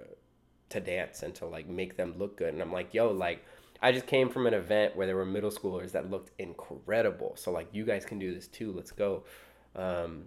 to 0.71 0.81
dance 0.81 1.23
and 1.23 1.35
to 1.37 1.47
like 1.47 1.69
make 1.69 1.97
them 1.97 2.15
look 2.19 2.37
good, 2.37 2.53
and 2.53 2.63
I'm 2.63 2.73
like, 2.73 2.95
yo, 2.95 3.11
like 3.11 3.45
I 3.83 3.93
just 3.93 4.07
came 4.07 4.29
from 4.29 4.47
an 4.47 4.55
event 4.55 4.97
where 4.97 5.07
there 5.07 5.17
were 5.17 5.25
middle 5.27 5.51
schoolers 5.51 5.93
that 5.93 6.11
looked 6.11 6.31
incredible, 6.39 7.35
so 7.37 7.51
like 7.51 7.69
you 7.73 7.85
guys 7.85 8.05
can 8.05 8.19
do 8.19 8.35
this 8.35 8.49
too. 8.49 8.73
Let's 8.73 8.93
go. 8.93 9.25
Um, 9.77 10.25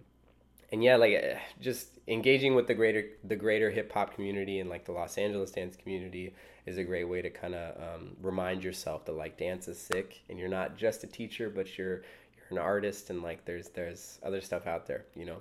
and 0.74 0.84
yeah, 0.84 0.96
like 0.96 1.14
eh, 1.14 1.38
just 1.62 1.90
engaging 2.08 2.56
with 2.56 2.66
the 2.66 2.74
greater 2.74 3.06
the 3.24 3.36
greater 3.36 3.70
hip 3.70 3.94
hop 3.94 4.16
community 4.16 4.60
and 4.60 4.72
like 4.72 4.86
the 4.86 4.92
Los 4.92 5.20
Angeles 5.20 5.52
dance 5.52 5.76
community 5.76 6.34
is 6.66 6.80
a 6.80 6.84
great 6.84 7.04
way 7.04 7.22
to 7.22 7.30
kind 7.30 7.54
of 7.54 7.78
um, 7.82 8.18
remind 8.24 8.64
yourself 8.64 9.06
that 9.06 9.12
like 9.12 9.38
dance 9.38 9.68
is 9.68 9.78
sick 9.78 10.24
and 10.30 10.40
you're 10.40 10.50
not 10.50 10.76
just 10.76 11.04
a 11.04 11.08
teacher, 11.08 11.52
but 11.52 11.78
you're 11.78 12.02
you're 12.36 12.50
an 12.50 12.58
artist 12.58 13.12
and 13.12 13.22
like 13.22 13.46
there's 13.46 13.70
there's 13.70 14.18
other 14.24 14.42
stuff 14.42 14.66
out 14.66 14.88
there, 14.88 15.06
you 15.16 15.26
know. 15.26 15.38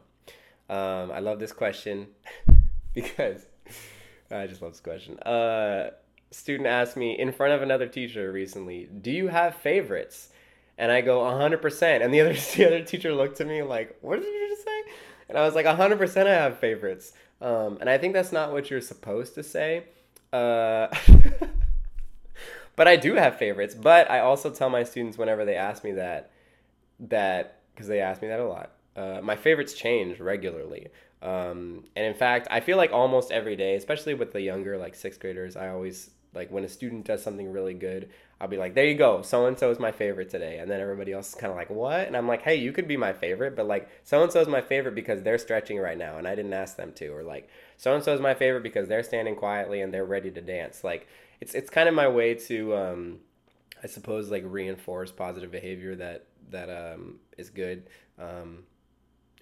Um, 0.69 1.11
I 1.11 1.21
love 1.21 1.39
this 1.39 1.53
question 1.53 2.09
because 2.95 3.47
I 4.31 4.47
just 4.47 4.61
love 4.61 4.73
this 4.73 4.81
question. 4.81 5.19
Uh, 5.21 5.93
student 6.31 6.67
asked 6.67 6.97
me 6.97 7.19
in 7.19 7.33
front 7.33 7.55
of 7.55 7.63
another 7.63 7.87
teacher 7.87 8.31
recently, 8.31 8.85
"Do 9.01 9.11
you 9.11 9.29
have 9.29 9.55
favorites?" 9.55 10.29
And 10.77 10.93
I 10.93 11.01
go, 11.01 11.21
"100%." 11.21 12.05
And 12.05 12.13
the 12.13 12.21
other 12.21 12.35
the 12.57 12.67
other 12.67 12.85
teacher 12.85 13.15
looked 13.15 13.41
at 13.41 13.47
me 13.47 13.63
like, 13.63 13.97
"What 14.03 14.21
did 14.21 14.27
you 14.27 14.49
just 14.51 14.52
say?" 14.52 14.52
And 15.29 15.39
I 15.39 15.43
was 15.43 15.55
like, 15.55 15.67
100% 15.67 16.27
I 16.27 16.31
have 16.31 16.59
favorites. 16.59 17.13
Um, 17.41 17.79
and 17.81 17.89
I 17.91 17.99
think 17.99 18.15
that's 18.15 18.33
not 18.33 18.53
what 18.53 18.71
you're 18.71 18.81
supposed 18.81 19.35
to 19.35 19.43
say. 19.43 19.85
Uh, 20.33 20.89
but 22.77 22.89
I 22.89 22.97
do 22.97 23.15
have 23.15 23.37
favorites. 23.37 23.75
But 23.75 24.11
I 24.11 24.21
also 24.21 24.51
tell 24.51 24.71
my 24.71 24.85
students 24.85 25.19
whenever 25.19 25.45
they 25.45 25.57
ask 25.57 25.85
me 25.85 25.93
that, 25.93 26.31
that, 27.01 27.61
because 27.75 27.89
they 27.89 28.01
ask 28.01 28.23
me 28.23 28.29
that 28.29 28.41
a 28.41 28.47
lot, 28.47 28.73
uh, 28.97 29.21
my 29.23 29.37
favorites 29.37 29.75
change 29.75 30.21
regularly. 30.21 30.89
Um, 31.23 31.85
and 31.95 32.05
in 32.05 32.15
fact, 32.15 32.49
I 32.51 32.61
feel 32.61 32.77
like 32.77 32.93
almost 32.93 33.31
every 33.31 33.57
day, 33.57 33.77
especially 33.77 34.15
with 34.15 34.33
the 34.33 34.41
younger, 34.41 34.77
like 34.77 34.95
sixth 34.95 35.21
graders, 35.21 35.57
I 35.57 35.69
always 35.69 36.11
like 36.35 36.51
when 36.51 36.65
a 36.65 36.69
student 36.69 37.05
does 37.05 37.23
something 37.23 37.51
really 37.51 37.75
good, 37.75 38.11
I'll 38.41 38.49
be 38.49 38.57
like, 38.57 38.75
there 38.75 38.87
you 38.87 38.95
go, 38.95 39.23
so 39.23 39.47
and 39.47 39.59
so 39.59 39.71
is 39.71 39.79
my 39.79 39.93
favorite 39.93 40.31
today. 40.31 40.59
And 40.59 40.71
then 40.71 40.81
everybody 40.81 41.13
else 41.13 41.29
is 41.29 41.35
kind 41.35 41.51
of 41.51 41.57
like, 41.57 41.71
what? 41.71 42.07
And 42.07 42.17
I'm 42.17 42.27
like, 42.27 42.43
hey, 42.43 42.57
you 42.57 42.73
could 42.73 42.89
be 42.89 42.97
my 42.97 43.13
favorite, 43.13 43.55
but 43.55 43.67
like, 43.67 43.89
so 44.03 44.23
and 44.23 44.33
so 44.33 44.41
is 44.41 44.49
my 44.49 44.61
favorite 44.61 44.95
because 44.95 45.23
they're 45.23 45.39
stretching 45.39 45.79
right 45.79 45.97
now 45.97 46.19
and 46.19 46.27
I 46.27 46.35
didn't 46.35 46.53
ask 46.53 46.77
them 46.77 46.93
to. 46.95 47.09
Or 47.09 47.23
like, 47.23 47.49
so 47.77 47.95
and 47.95 48.03
so 48.03 48.15
is 48.15 48.21
my 48.21 48.35
favorite 48.35 48.63
because 48.63 48.89
they're 48.89 49.03
standing 49.03 49.37
quietly 49.37 49.81
and 49.81 49.93
they're 49.93 50.05
ready 50.05 50.31
to 50.31 50.41
dance. 50.41 50.83
Like, 50.83 51.07
it's, 51.41 51.55
it's 51.55 51.71
kind 51.71 51.89
of 51.89 51.95
my 51.95 52.09
way 52.09 52.35
to, 52.35 52.77
um, 52.77 53.19
I 53.83 53.87
suppose, 53.87 54.31
like 54.31 54.45
reinforce 54.47 55.13
positive 55.13 55.51
behavior 55.51 55.95
that, 55.97 56.27
that 56.51 56.69
um, 56.69 57.21
is 57.39 57.51
good. 57.51 57.85
Um, 58.19 58.65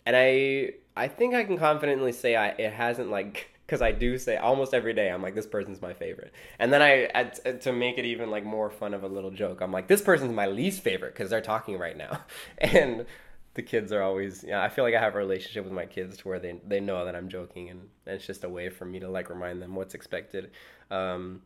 and 0.05 0.17
I, 0.17 0.73
I 0.97 1.09
think 1.09 1.35
I 1.35 1.45
can 1.45 1.57
confidently 1.57 2.13
say 2.13 2.37
I, 2.37 2.49
it 2.49 2.73
hasn't 2.73 3.11
like 3.11 3.51
because 3.71 3.83
I 3.83 3.93
do 3.93 4.19
say 4.19 4.37
almost 4.37 4.75
every 4.75 4.93
day 4.93 5.11
I'm 5.11 5.23
like 5.23 5.37
this 5.37 5.47
person's 5.47 5.81
my 5.81 5.95
favorite, 5.95 6.33
and 6.59 6.73
then 6.73 6.83
I 6.83 7.23
to 7.61 7.73
make 7.73 7.99
it 7.99 8.05
even 8.05 8.29
like 8.29 8.45
more 8.45 8.69
fun 8.69 8.95
of 8.95 9.05
a 9.05 9.07
little 9.07 9.31
joke. 9.31 9.61
I'm 9.61 9.71
like 9.71 9.87
this 9.87 10.03
person's 10.03 10.33
my 10.33 10.47
least 10.47 10.83
favorite 10.83 11.15
because 11.15 11.31
they're 11.31 11.41
talking 11.41 11.79
right 11.79 11.97
now, 11.97 12.21
and 12.59 13.07
the 13.55 13.63
kids 13.63 13.93
are 13.93 14.03
always 14.03 14.43
yeah. 14.43 14.61
I 14.61 14.69
feel 14.69 14.83
like 14.83 14.95
I 14.95 15.01
have 15.01 15.15
a 15.15 15.19
relationship 15.19 15.63
with 15.63 15.73
my 15.73 15.87
kids 15.87 16.17
to 16.17 16.29
where 16.29 16.41
they 16.41 16.61
they 16.67 16.81
know 16.81 17.05
that 17.05 17.15
I'm 17.15 17.29
joking, 17.29 17.71
and, 17.71 17.83
and 18.07 18.17
it's 18.17 18.27
just 18.27 18.43
a 18.43 18.49
way 18.49 18.71
for 18.71 18.85
me 18.85 18.99
to 18.99 19.09
like 19.09 19.31
remind 19.31 19.63
them 19.63 19.77
what's 19.77 19.95
expected. 19.95 20.51
Um, 20.91 21.43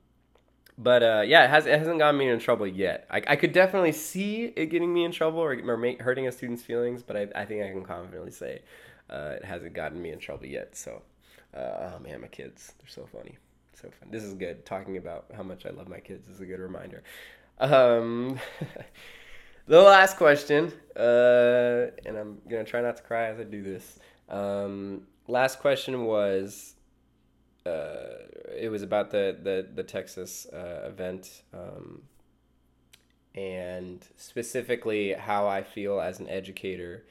but 0.78 1.02
uh, 1.02 1.24
yeah, 1.26 1.44
it 1.44 1.50
has 1.50 1.66
it 1.66 1.78
hasn't 1.78 1.98
gotten 1.98 2.18
me 2.18 2.30
in 2.30 2.38
trouble 2.38 2.66
yet. 2.66 3.06
I, 3.10 3.20
I 3.26 3.36
could 3.36 3.52
definitely 3.52 3.92
see 3.92 4.44
it 4.56 4.66
getting 4.66 4.94
me 4.94 5.04
in 5.04 5.12
trouble 5.12 5.40
or, 5.40 5.52
or 5.52 5.76
make, 5.76 6.00
hurting 6.00 6.26
a 6.26 6.32
student's 6.32 6.62
feelings, 6.62 7.02
but 7.02 7.16
I, 7.18 7.28
I 7.34 7.44
think 7.44 7.62
I 7.62 7.68
can 7.68 7.84
confidently 7.84 8.30
say 8.30 8.62
uh, 9.10 9.34
it 9.36 9.44
hasn't 9.44 9.74
gotten 9.74 10.00
me 10.00 10.10
in 10.10 10.18
trouble 10.18 10.46
yet. 10.46 10.74
So 10.74 11.02
uh, 11.54 11.92
oh 11.94 11.98
man, 12.00 12.20
my 12.20 12.28
kids, 12.28 12.72
they're 12.78 12.88
so 12.88 13.06
funny. 13.06 13.38
So 13.80 13.90
fun. 13.90 14.10
This 14.10 14.22
is 14.22 14.34
good. 14.34 14.64
Talking 14.64 14.96
about 14.96 15.26
how 15.36 15.42
much 15.42 15.66
I 15.66 15.70
love 15.70 15.88
my 15.88 16.00
kids 16.00 16.28
is 16.28 16.40
a 16.40 16.46
good 16.46 16.60
reminder. 16.60 17.02
Um, 17.58 18.38
the 19.66 19.80
last 19.80 20.16
question, 20.16 20.72
uh, 20.96 21.90
and 22.06 22.16
I'm 22.16 22.40
going 22.48 22.64
to 22.64 22.70
try 22.70 22.80
not 22.80 22.96
to 22.98 23.02
cry 23.02 23.26
as 23.26 23.40
I 23.40 23.44
do 23.44 23.62
this. 23.62 23.98
Um, 24.28 25.02
last 25.26 25.60
question 25.60 26.04
was 26.04 26.74
uh, 27.66 28.18
it 28.56 28.70
was 28.70 28.82
about 28.82 29.10
the, 29.10 29.36
the, 29.42 29.66
the 29.74 29.82
Texas 29.82 30.46
uh, 30.46 30.88
event. 30.88 31.42
Um, 31.52 32.02
and 33.34 34.06
specifically 34.16 35.12
how 35.12 35.48
I 35.48 35.62
feel 35.62 36.00
as 36.00 36.20
an 36.20 36.28
educator 36.28 37.04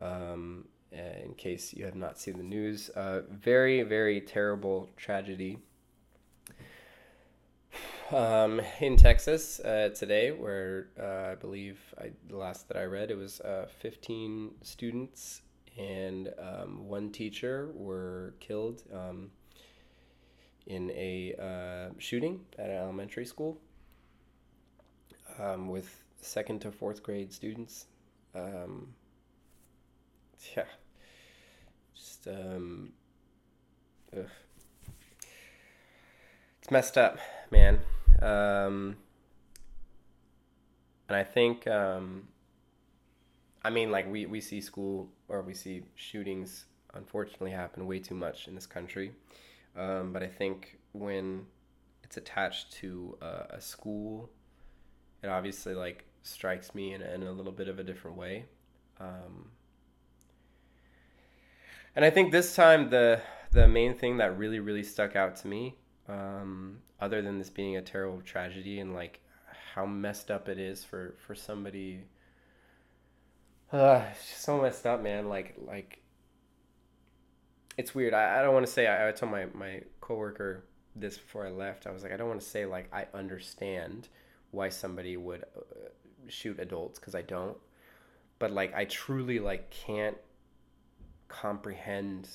um, 0.00 0.66
in 0.92 1.34
case 1.34 1.72
you 1.72 1.84
have 1.84 1.94
not 1.94 2.18
seen 2.18 2.36
the 2.36 2.44
news. 2.44 2.90
Uh, 2.90 3.22
very, 3.30 3.82
very 3.82 4.20
terrible 4.20 4.90
tragedy 4.96 5.58
um, 8.10 8.60
in 8.80 8.96
Texas 8.96 9.60
uh, 9.60 9.90
today, 9.94 10.30
where 10.32 10.88
uh, 11.00 11.32
I 11.32 11.34
believe 11.34 11.80
I, 11.98 12.10
the 12.28 12.36
last 12.36 12.68
that 12.68 12.76
I 12.76 12.84
read, 12.84 13.10
it 13.10 13.16
was 13.16 13.40
uh, 13.40 13.66
15 13.80 14.52
students 14.62 15.42
and 15.78 16.32
um, 16.38 16.86
one 16.86 17.10
teacher 17.10 17.70
were 17.74 18.34
killed 18.40 18.82
um, 18.92 19.30
in 20.66 20.90
a 20.90 21.34
uh, 21.40 21.94
shooting 21.98 22.40
at 22.58 22.68
an 22.68 22.76
elementary 22.76 23.24
school 23.24 23.58
um, 25.38 25.68
with 25.68 26.02
second 26.20 26.60
to 26.60 26.70
fourth 26.70 27.02
grade 27.02 27.32
students. 27.32 27.86
Um, 28.34 28.88
yeah, 30.56 30.64
just 32.02 32.26
um, 32.26 32.92
ugh. 34.16 34.26
it's 36.60 36.70
messed 36.70 36.98
up, 36.98 37.18
man. 37.50 37.78
Um, 38.20 38.96
and 41.08 41.16
I 41.16 41.22
think, 41.22 41.66
um, 41.68 42.28
I 43.64 43.70
mean, 43.70 43.92
like 43.92 44.10
we 44.10 44.26
we 44.26 44.40
see 44.40 44.60
school 44.60 45.10
or 45.28 45.42
we 45.42 45.54
see 45.54 45.84
shootings 45.94 46.64
unfortunately 46.94 47.52
happen 47.52 47.86
way 47.86 48.00
too 48.00 48.16
much 48.16 48.48
in 48.48 48.54
this 48.56 48.66
country. 48.66 49.12
Um, 49.76 50.12
but 50.12 50.22
I 50.22 50.26
think 50.26 50.78
when 50.92 51.46
it's 52.02 52.16
attached 52.16 52.72
to 52.80 53.16
a 53.22 53.60
school, 53.60 54.28
it 55.22 55.28
obviously 55.28 55.74
like 55.74 56.04
strikes 56.22 56.74
me 56.74 56.94
in, 56.94 57.00
in 57.00 57.22
a 57.22 57.32
little 57.32 57.52
bit 57.52 57.68
of 57.68 57.78
a 57.78 57.84
different 57.84 58.16
way. 58.16 58.46
Um, 59.00 59.50
and 61.94 62.04
I 62.04 62.10
think 62.10 62.32
this 62.32 62.54
time 62.54 62.90
the 62.90 63.20
the 63.50 63.68
main 63.68 63.94
thing 63.94 64.16
that 64.18 64.38
really 64.38 64.60
really 64.60 64.82
stuck 64.82 65.14
out 65.16 65.36
to 65.36 65.48
me, 65.48 65.76
um, 66.08 66.78
other 67.00 67.22
than 67.22 67.38
this 67.38 67.50
being 67.50 67.76
a 67.76 67.82
terrible 67.82 68.20
tragedy 68.22 68.80
and 68.80 68.94
like 68.94 69.20
how 69.74 69.86
messed 69.86 70.30
up 70.30 70.48
it 70.48 70.58
is 70.58 70.84
for 70.84 71.14
for 71.26 71.34
somebody. 71.34 72.04
Uh, 73.72 74.02
so 74.34 74.60
messed 74.60 74.86
up, 74.86 75.02
man. 75.02 75.28
Like 75.28 75.54
like. 75.58 75.98
It's 77.78 77.94
weird. 77.94 78.12
I, 78.12 78.38
I 78.38 78.42
don't 78.42 78.52
want 78.52 78.66
to 78.66 78.72
say. 78.72 78.86
I, 78.86 79.08
I 79.08 79.12
told 79.12 79.32
my 79.32 79.46
my 79.54 79.82
coworker 80.00 80.64
this 80.94 81.16
before 81.16 81.46
I 81.46 81.50
left. 81.50 81.86
I 81.86 81.90
was 81.90 82.02
like, 82.02 82.12
I 82.12 82.16
don't 82.16 82.28
want 82.28 82.40
to 82.40 82.46
say 82.46 82.66
like 82.66 82.92
I 82.92 83.06
understand 83.14 84.08
why 84.50 84.68
somebody 84.68 85.16
would 85.16 85.44
uh, 85.56 85.88
shoot 86.28 86.60
adults 86.60 86.98
because 86.98 87.14
I 87.14 87.22
don't. 87.22 87.56
But 88.38 88.50
like 88.50 88.74
I 88.74 88.84
truly 88.84 89.38
like 89.38 89.70
can't 89.70 90.16
comprehend 91.32 92.28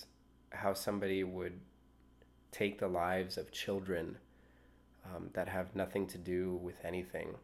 how 0.49 0.73
somebody 0.73 1.23
would 1.23 1.59
take 2.51 2.79
the 2.79 2.87
lives 2.87 3.37
of 3.37 3.51
children 3.51 4.17
um, 5.05 5.29
that 5.33 5.47
have 5.47 5.75
nothing 5.75 6.07
to 6.07 6.17
do 6.17 6.55
with 6.55 6.83
anything. 6.83 7.35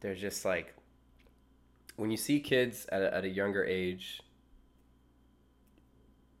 There's 0.00 0.20
just 0.20 0.44
like 0.44 0.74
when 1.96 2.10
you 2.10 2.16
see 2.16 2.40
kids 2.40 2.86
at 2.90 3.02
a, 3.02 3.14
at 3.14 3.24
a 3.24 3.28
younger 3.28 3.64
age 3.64 4.20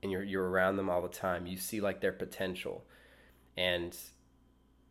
and 0.02 0.10
you're 0.10 0.22
you're 0.22 0.48
around 0.48 0.76
them 0.76 0.90
all 0.90 1.02
the 1.02 1.08
time, 1.08 1.46
you 1.46 1.56
see 1.56 1.80
like 1.80 2.00
their 2.00 2.12
potential, 2.12 2.84
and 3.56 3.96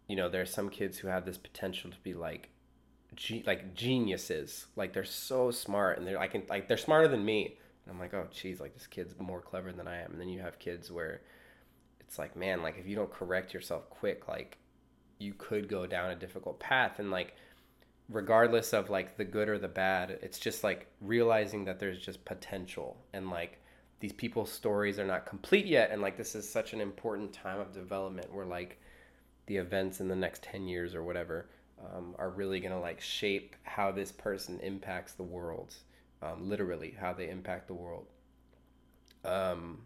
you 0.07 0.15
know 0.15 0.29
there's 0.29 0.53
some 0.53 0.69
kids 0.69 0.97
who 0.97 1.07
have 1.07 1.25
this 1.25 1.37
potential 1.37 1.91
to 1.91 1.97
be 2.03 2.13
like 2.13 2.49
ge- 3.15 3.43
like 3.45 3.73
geniuses. 3.73 4.67
Like 4.75 4.93
they're 4.93 5.03
so 5.03 5.51
smart 5.51 5.97
and 5.97 6.07
they're 6.07 6.17
like 6.17 6.49
like 6.49 6.67
they're 6.67 6.77
smarter 6.77 7.07
than 7.07 7.23
me 7.23 7.57
and 7.87 7.95
I'm 7.95 7.99
like, 7.99 8.13
oh, 8.13 8.27
geez, 8.31 8.59
like 8.59 8.73
this 8.73 8.87
kid's 8.87 9.15
more 9.17 9.41
clever 9.41 9.71
than 9.71 9.87
I 9.87 10.01
am. 10.01 10.11
And 10.11 10.19
then 10.19 10.29
you 10.29 10.41
have 10.41 10.59
kids 10.59 10.91
where 10.91 11.21
it's 11.99 12.19
like, 12.19 12.35
man, 12.35 12.61
like 12.61 12.77
if 12.77 12.85
you 12.87 12.95
don't 12.95 13.11
correct 13.11 13.53
yourself 13.53 13.89
quick, 13.89 14.27
like 14.27 14.57
you 15.19 15.33
could 15.37 15.69
go 15.69 15.85
down 15.87 16.11
a 16.11 16.15
difficult 16.15 16.59
path. 16.59 16.99
And 16.99 17.11
like 17.11 17.35
regardless 18.09 18.73
of 18.73 18.89
like 18.89 19.17
the 19.17 19.25
good 19.25 19.49
or 19.49 19.59
the 19.59 19.67
bad 19.67 20.17
it's 20.21 20.39
just 20.39 20.63
like 20.63 20.87
realizing 21.01 21.65
that 21.65 21.79
there's 21.79 21.99
just 21.99 22.23
potential 22.23 22.97
and 23.13 23.29
like 23.29 23.59
these 23.99 24.13
people's 24.13 24.51
stories 24.51 24.97
are 24.99 25.05
not 25.05 25.25
complete 25.25 25.65
yet 25.65 25.91
and 25.91 26.01
like 26.01 26.15
this 26.15 26.33
is 26.35 26.49
such 26.49 26.73
an 26.73 26.79
important 26.79 27.33
time 27.33 27.59
of 27.59 27.73
development 27.73 28.33
where 28.33 28.45
like 28.45 28.79
the 29.47 29.57
events 29.57 29.99
in 29.99 30.07
the 30.07 30.15
next 30.15 30.41
10 30.43 30.67
years 30.67 30.95
or 30.95 31.03
whatever 31.03 31.49
um, 31.93 32.15
are 32.17 32.29
really 32.29 32.59
going 32.59 32.71
to 32.71 32.79
like 32.79 33.01
shape 33.01 33.55
how 33.63 33.91
this 33.91 34.11
person 34.11 34.59
impacts 34.61 35.13
the 35.13 35.23
world 35.23 35.75
um, 36.21 36.49
literally 36.49 36.95
how 36.99 37.13
they 37.13 37.29
impact 37.29 37.67
the 37.67 37.73
world. 37.73 38.07
Um, 39.23 39.79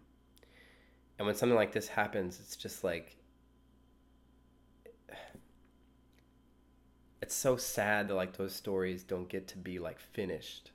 and 1.18 1.26
when 1.26 1.34
something 1.34 1.56
like 1.56 1.72
this 1.72 1.88
happens 1.88 2.38
it's 2.40 2.56
just 2.56 2.84
like 2.84 3.16
it's 7.22 7.34
so 7.34 7.56
sad 7.56 8.08
that 8.08 8.14
like 8.14 8.36
those 8.36 8.54
stories 8.54 9.02
don't 9.04 9.28
get 9.28 9.48
to 9.48 9.58
be 9.58 9.78
like 9.78 10.00
finished. 10.00 10.70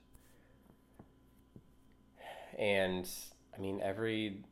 And 2.58 3.08
i 3.56 3.60
mean 3.60 3.80
every 3.82 4.42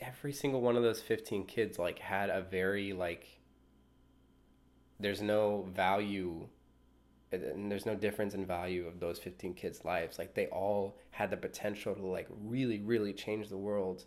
every 0.00 0.32
single 0.32 0.60
one 0.60 0.76
of 0.76 0.82
those 0.82 1.00
15 1.00 1.44
kids 1.46 1.78
like 1.78 1.98
had 1.98 2.30
a 2.30 2.40
very 2.40 2.92
like 2.92 3.40
there's 4.98 5.20
no 5.20 5.68
value 5.74 6.48
and 7.32 7.70
there's 7.70 7.86
no 7.86 7.94
difference 7.94 8.34
in 8.34 8.44
value 8.44 8.86
of 8.86 8.98
those 8.98 9.18
15 9.18 9.54
kids 9.54 9.84
lives 9.84 10.18
like 10.18 10.34
they 10.34 10.46
all 10.46 10.98
had 11.10 11.30
the 11.30 11.36
potential 11.36 11.94
to 11.94 12.04
like 12.04 12.28
really 12.44 12.80
really 12.80 13.12
change 13.12 13.48
the 13.48 13.56
world 13.56 14.04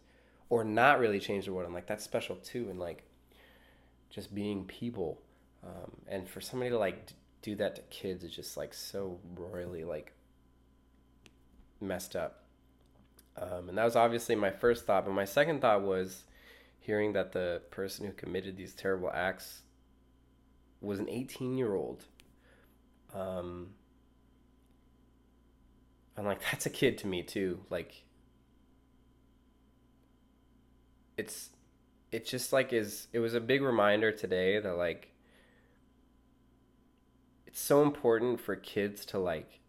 or 0.49 0.63
not 0.63 0.99
really 0.99 1.19
change 1.19 1.45
the 1.45 1.53
world 1.53 1.65
and 1.65 1.73
like 1.73 1.87
that's 1.87 2.03
special 2.03 2.35
too 2.35 2.67
and 2.69 2.79
like 2.79 3.03
just 4.09 4.35
being 4.35 4.65
people 4.65 5.21
um, 5.63 5.91
and 6.07 6.27
for 6.27 6.41
somebody 6.41 6.69
to 6.69 6.77
like 6.77 7.13
do 7.41 7.55
that 7.55 7.75
to 7.75 7.81
kids 7.83 8.23
is 8.23 8.35
just 8.35 8.57
like 8.57 8.73
so 8.73 9.19
royally 9.35 9.83
like 9.83 10.13
messed 11.83 12.15
up. 12.15 12.43
Um, 13.37 13.69
and 13.69 13.77
that 13.77 13.83
was 13.83 13.95
obviously 13.95 14.35
my 14.35 14.51
first 14.51 14.85
thought. 14.85 15.05
But 15.05 15.13
my 15.13 15.25
second 15.25 15.61
thought 15.61 15.81
was 15.81 16.23
hearing 16.79 17.13
that 17.13 17.31
the 17.31 17.61
person 17.71 18.05
who 18.05 18.13
committed 18.13 18.57
these 18.57 18.73
terrible 18.73 19.11
acts 19.13 19.61
was 20.81 20.99
an 20.99 21.09
18 21.09 21.57
year 21.57 21.75
old. 21.75 22.05
Um, 23.13 23.69
I'm 26.17 26.25
like, 26.25 26.41
that's 26.51 26.65
a 26.65 26.69
kid 26.69 26.97
to 26.99 27.07
me 27.07 27.23
too. 27.23 27.59
Like, 27.69 28.03
it's, 31.17 31.49
it 32.11 32.25
just 32.25 32.53
like 32.53 32.73
is, 32.73 33.07
it 33.13 33.19
was 33.19 33.33
a 33.33 33.39
big 33.41 33.61
reminder 33.61 34.11
today 34.11 34.59
that 34.59 34.77
like, 34.77 35.13
it's 37.45 37.61
so 37.61 37.83
important 37.83 38.39
for 38.41 38.55
kids 38.55 39.05
to 39.05 39.19
like 39.19 39.59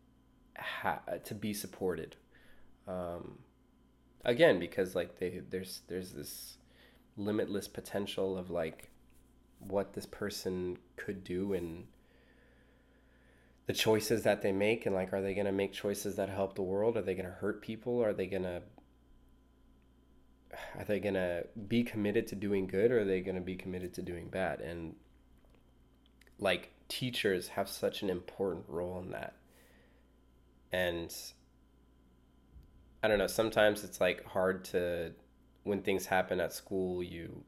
ha- 0.57 1.03
to 1.25 1.35
be 1.35 1.53
supported 1.53 2.17
um, 2.89 3.39
again 4.25 4.59
because 4.59 4.95
like 4.95 5.19
they 5.19 5.43
there's 5.51 5.83
there's 5.89 6.13
this 6.13 6.57
limitless 7.17 7.69
potential 7.69 8.37
of 8.37 8.51
like 8.51 8.91
what 9.59 9.93
this 9.93 10.07
person 10.07 10.79
could 10.97 11.23
do 11.25 11.53
and 11.53 11.87
the 13.67 13.73
choices 13.73 14.23
that 14.25 14.43
they 14.43 14.53
make 14.53 14.87
and 14.87 14.95
like 14.95 15.13
are 15.13 15.23
they 15.23 15.35
going 15.35 15.47
to 15.47 15.53
make 15.53 15.73
choices 15.73 16.17
that 16.17 16.29
help 16.29 16.55
the 16.55 16.63
world? 16.63 16.97
Are 16.97 17.03
they 17.03 17.15
going 17.15 17.27
to 17.27 17.33
hurt 17.33 17.63
people? 17.63 18.03
Are 18.03 18.13
they 18.13 18.27
going 18.27 18.43
to 18.43 18.63
are 20.79 20.85
they 20.85 21.01
going 21.01 21.15
to 21.15 21.45
be 21.69 21.83
committed 21.83 22.27
to 22.29 22.37
doing 22.37 22.67
good 22.67 22.93
or 22.93 23.01
are 23.01 23.05
they 23.05 23.21
going 23.21 23.37
to 23.37 23.41
be 23.41 23.57
committed 23.57 23.95
to 23.95 24.03
doing 24.03 24.29
bad? 24.29 24.61
And 24.61 24.95
like 26.39 26.73
teachers 26.89 27.49
have 27.49 27.69
such 27.69 28.03
an 28.03 28.11
important 28.11 28.67
role 28.69 29.01
in 29.01 29.11
that. 29.13 29.35
And 30.73 31.15
I 33.03 33.09
don't 33.09 33.19
know, 33.19 33.27
sometimes 33.27 33.85
it's 33.85 34.01
like 34.01 34.25
hard 34.25 34.65
to 34.67 35.13
when 35.63 35.83
things 35.83 36.07
happen 36.07 36.41
at 36.41 36.53
school, 36.53 37.03
you 37.03 37.43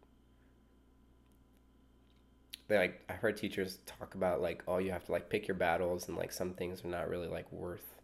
they 2.69 2.77
like 2.77 3.05
I've 3.09 3.17
heard 3.17 3.37
teachers 3.37 3.79
talk 3.87 4.15
about 4.15 4.41
like 4.41 4.63
oh 4.67 4.79
you 4.79 4.91
have 4.91 5.05
to 5.07 5.13
like 5.13 5.29
pick 5.29 5.47
your 5.49 5.57
battles 5.57 6.09
and 6.09 6.17
like 6.17 6.33
some 6.33 6.53
things 6.53 6.85
are 6.85 6.89
not 6.89 7.09
really 7.09 7.29
like 7.29 7.51
worth 7.53 8.01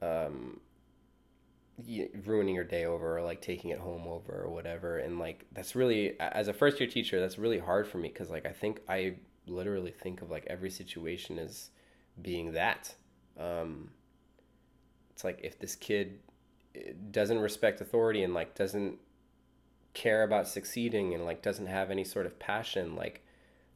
um 0.00 0.60
ruining 2.26 2.54
your 2.54 2.64
day 2.64 2.84
over 2.84 3.18
or 3.18 3.22
like 3.22 3.40
taking 3.40 3.70
it 3.70 3.78
home 3.78 4.06
over 4.06 4.42
or 4.42 4.50
whatever 4.50 4.98
and 4.98 5.18
like 5.18 5.46
that's 5.52 5.74
really 5.74 6.18
as 6.20 6.48
a 6.48 6.52
first 6.52 6.78
year 6.78 6.88
teacher 6.88 7.18
that's 7.18 7.38
really 7.38 7.58
hard 7.58 7.86
for 7.86 7.98
me 7.98 8.08
because 8.08 8.30
like 8.30 8.44
i 8.44 8.52
think 8.52 8.80
i 8.88 9.14
literally 9.46 9.90
think 9.90 10.22
of 10.22 10.30
like 10.30 10.46
every 10.48 10.70
situation 10.70 11.38
as 11.38 11.70
being 12.20 12.52
that. 12.52 12.94
Um, 13.38 13.90
it's 15.12 15.24
like 15.24 15.40
if 15.42 15.58
this 15.58 15.74
kid 15.74 16.18
eh, 16.74 16.92
doesn't 17.10 17.38
respect 17.38 17.80
authority 17.80 18.22
and 18.22 18.34
like 18.34 18.54
doesn't 18.54 18.98
care 19.94 20.22
about 20.22 20.48
succeeding 20.48 21.14
and 21.14 21.24
like 21.24 21.42
doesn't 21.42 21.66
have 21.66 21.90
any 21.90 22.04
sort 22.04 22.26
of 22.26 22.38
passion, 22.38 22.96
like 22.96 23.24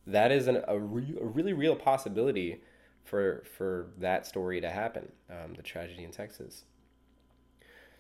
that 0.06 0.30
is 0.30 0.46
an, 0.46 0.62
a, 0.68 0.78
re- 0.78 1.18
a 1.20 1.24
really 1.24 1.52
real 1.52 1.76
possibility 1.76 2.60
for 3.04 3.44
for 3.56 3.88
that 3.98 4.26
story 4.26 4.60
to 4.60 4.70
happen. 4.70 5.12
Um, 5.30 5.54
the 5.54 5.62
tragedy 5.62 6.04
in 6.04 6.10
Texas. 6.10 6.64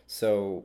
So 0.06 0.64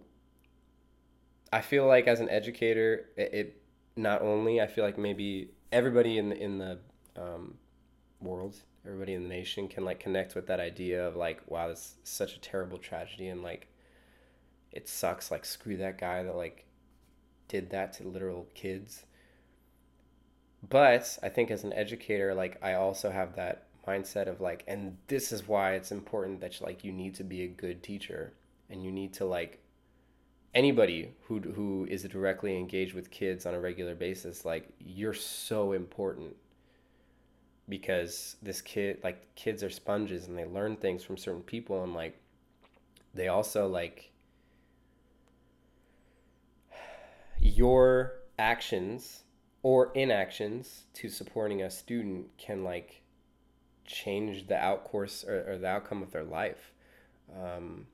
I 1.51 1.61
feel 1.61 1.87
like 1.87 2.07
as 2.07 2.19
an 2.19 2.29
educator, 2.29 3.07
it, 3.17 3.33
it 3.33 3.61
not 3.95 4.21
only 4.21 4.61
I 4.61 4.67
feel 4.67 4.83
like 4.83 4.97
maybe 4.97 5.51
everybody 5.71 6.17
in 6.17 6.29
the 6.29 6.37
in 6.37 6.57
the 6.57 6.79
um, 7.17 7.55
world 8.21 8.55
everybody 8.85 9.13
in 9.13 9.23
the 9.23 9.29
nation 9.29 9.67
can 9.67 9.85
like 9.85 9.99
connect 9.99 10.35
with 10.35 10.47
that 10.47 10.59
idea 10.59 11.05
of 11.07 11.15
like 11.15 11.41
wow 11.47 11.67
this 11.67 11.79
is 11.79 11.95
such 12.03 12.35
a 12.35 12.39
terrible 12.39 12.77
tragedy 12.77 13.27
and 13.27 13.43
like 13.43 13.67
it 14.71 14.87
sucks 14.87 15.29
like 15.29 15.45
screw 15.45 15.77
that 15.77 15.97
guy 15.97 16.23
that 16.23 16.35
like 16.35 16.65
did 17.51 17.69
that 17.69 17.91
to 17.93 18.07
literal 18.07 18.47
kids. 18.55 19.05
But 20.69 21.17
i 21.23 21.29
think 21.29 21.49
as 21.49 21.63
an 21.63 21.73
educator 21.73 22.35
like 22.35 22.55
i 22.61 22.73
also 22.73 23.09
have 23.09 23.35
that 23.35 23.65
mindset 23.87 24.27
of 24.27 24.39
like 24.39 24.63
and 24.67 24.95
this 25.07 25.31
is 25.31 25.47
why 25.47 25.73
it's 25.73 25.91
important 25.91 26.39
that 26.39 26.59
you, 26.59 26.65
like 26.67 26.83
you 26.83 26.91
need 26.91 27.15
to 27.15 27.23
be 27.23 27.41
a 27.43 27.47
good 27.47 27.81
teacher 27.81 28.33
and 28.69 28.83
you 28.83 28.91
need 28.91 29.11
to 29.11 29.25
like 29.25 29.59
anybody 30.53 31.15
who 31.23 31.39
who 31.39 31.87
is 31.89 32.03
directly 32.03 32.55
engaged 32.55 32.93
with 32.93 33.09
kids 33.09 33.47
on 33.47 33.55
a 33.55 33.59
regular 33.59 33.95
basis 33.95 34.45
like 34.45 34.69
you're 34.79 35.15
so 35.15 35.71
important 35.71 36.35
because 37.67 38.35
this 38.43 38.61
kid 38.61 38.99
like 39.03 39.33
kids 39.33 39.63
are 39.63 39.69
sponges 39.69 40.27
and 40.27 40.37
they 40.37 40.45
learn 40.45 40.75
things 40.75 41.03
from 41.03 41.17
certain 41.17 41.41
people 41.41 41.83
and 41.83 41.95
like 41.95 42.15
they 43.15 43.29
also 43.29 43.67
like 43.67 44.10
your 47.61 48.13
actions 48.39 49.23
or 49.61 49.91
inactions 49.93 50.85
to 50.95 51.09
supporting 51.09 51.61
a 51.61 51.69
student 51.69 52.25
can 52.39 52.63
like 52.63 53.03
change 53.85 54.47
the 54.47 54.55
outcourse 54.55 55.23
or, 55.23 55.51
or 55.51 55.57
the 55.59 55.67
outcome 55.67 56.01
of 56.01 56.09
their 56.11 56.23
life 56.23 56.71
um, 57.39 57.85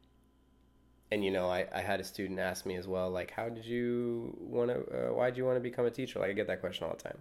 and 1.12 1.26
you 1.26 1.32
know 1.32 1.50
I, 1.50 1.66
I 1.76 1.82
had 1.82 2.00
a 2.00 2.04
student 2.06 2.40
ask 2.40 2.66
me 2.66 2.78
as 2.78 2.88
well 2.88 3.10
like 3.10 3.32
how 3.32 3.50
did 3.50 3.66
you 3.66 4.34
want 4.40 4.70
to 4.70 4.78
uh, 4.78 5.14
why 5.14 5.30
did 5.30 5.38
you 5.38 5.44
want 5.44 5.58
to 5.58 5.68
become 5.70 5.86
a 5.86 5.92
teacher 5.92 6.20
like 6.20 6.30
i 6.30 6.34
get 6.34 6.48
that 6.48 6.62
question 6.62 6.88
all 6.88 6.96
the 6.96 7.04
time 7.04 7.20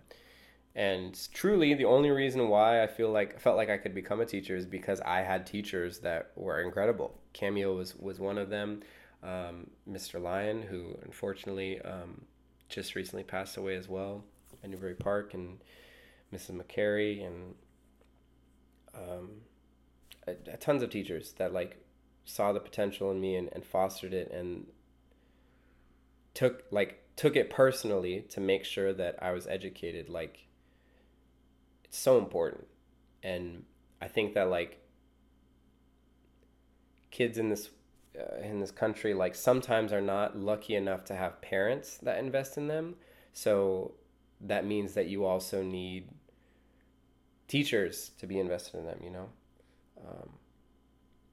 and 0.77 1.19
truly, 1.33 1.73
the 1.73 1.87
only 1.87 2.11
reason 2.11 2.49
why 2.49 2.83
I 2.83 2.87
feel 2.87 3.11
like 3.11 3.41
felt 3.41 3.57
like 3.57 3.71
I 3.71 3.79
could 3.79 3.95
become 3.95 4.21
a 4.21 4.27
teacher 4.27 4.55
is 4.55 4.67
because 4.67 5.01
I 5.01 5.23
had 5.23 5.47
teachers 5.47 6.01
that 6.01 6.33
were 6.37 6.61
incredible. 6.61 7.19
Cameo 7.33 7.75
was 7.75 7.97
was 7.97 8.21
one 8.21 8.37
of 8.37 8.51
them. 8.51 8.83
Um, 9.23 9.71
Mr. 9.91 10.21
Lyon, 10.21 10.61
who 10.61 10.99
unfortunately 11.03 11.81
um, 11.81 12.27
just 12.69 12.95
recently 12.95 13.25
passed 13.25 13.57
away 13.57 13.77
as 13.77 13.89
well 13.89 14.25
at 14.63 14.71
Newbury 14.71 14.95
Park, 14.95 15.35
and 15.35 15.59
Mrs. 16.35 16.61
McCary, 16.61 17.25
and 17.27 17.55
um, 18.95 19.31
a, 20.27 20.33
a 20.53 20.57
tons 20.57 20.83
of 20.83 20.91
teachers 20.91 21.33
that 21.39 21.53
like 21.53 21.77
saw 22.25 22.53
the 22.53 22.61
potential 22.61 23.11
in 23.11 23.21
me 23.21 23.37
and, 23.37 23.49
and 23.53 23.65
fostered 23.65 24.13
it 24.13 24.31
and 24.33 24.67
took 26.35 26.65
like 26.71 27.03
took 27.15 27.37
it 27.37 27.49
personally 27.51 28.25
to 28.31 28.41
make 28.41 28.65
sure 28.65 28.93
that 28.93 29.17
I 29.23 29.31
was 29.31 29.47
educated 29.47 30.09
like 30.09 30.47
it's 31.85 31.99
so 31.99 32.19
important 32.19 32.67
and 33.23 33.65
i 34.01 34.09
think 34.09 34.35
that 34.35 34.49
like 34.49 34.79
kids 37.11 37.39
in 37.39 37.49
this 37.49 37.71
uh, 38.19 38.43
in 38.43 38.61
this 38.61 38.71
country 38.71 39.15
like 39.15 39.35
sometimes 39.35 39.93
are 39.93 40.01
not 40.01 40.37
lucky 40.39 40.75
enough 40.75 41.05
to 41.05 41.15
have 41.15 41.41
parents 41.41 41.99
that 41.99 42.19
invest 42.19 42.57
in 42.57 42.69
them 42.69 42.95
so 43.33 43.93
that 44.41 44.65
means 44.67 44.95
that 44.95 45.07
you 45.09 45.25
also 45.25 45.63
need 45.63 46.09
teachers 47.49 48.11
to 48.19 48.27
be 48.27 48.39
invested 48.39 48.79
in 48.79 48.87
them 48.87 48.99
you 49.03 49.11
know 49.11 49.29
um, 50.07 50.31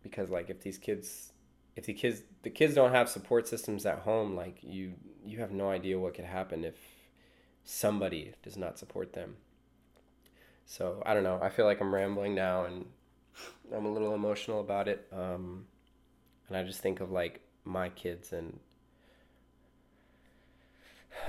because 0.02 0.30
like 0.30 0.50
if 0.50 0.62
these 0.62 0.78
kids 0.78 1.32
if 1.76 1.86
the 1.86 1.94
kids 1.94 2.22
the 2.44 2.50
kids 2.50 2.76
don't 2.76 2.92
have 2.92 3.10
support 3.10 3.48
systems 3.48 3.86
at 3.86 4.00
home 4.00 4.36
like 4.36 4.60
you 4.62 4.94
you 5.26 5.40
have 5.40 5.52
no 5.52 5.70
idea 5.70 5.98
what 5.98 6.14
could 6.14 6.26
happen 6.26 6.64
if 6.64 6.76
somebody 7.64 8.34
does 8.44 8.58
not 8.58 8.78
support 8.78 9.14
them 9.14 9.36
So 10.66 11.02
I 11.06 11.14
don't 11.14 11.24
know. 11.24 11.40
I 11.42 11.50
feel 11.50 11.66
like 11.66 11.82
I'm 11.82 11.94
rambling 11.94 12.36
now, 12.36 12.66
and 12.66 12.86
I'm 13.74 13.86
a 13.86 13.92
little 13.92 14.16
emotional 14.16 14.60
about 14.60 14.88
it. 14.88 15.08
Um, 15.12 15.66
and 16.48 16.58
I 16.58 16.64
just 16.64 16.82
think 16.82 17.00
of 17.00 17.12
like 17.12 17.42
my 17.66 17.90
kids 17.90 18.34
and 18.34 18.60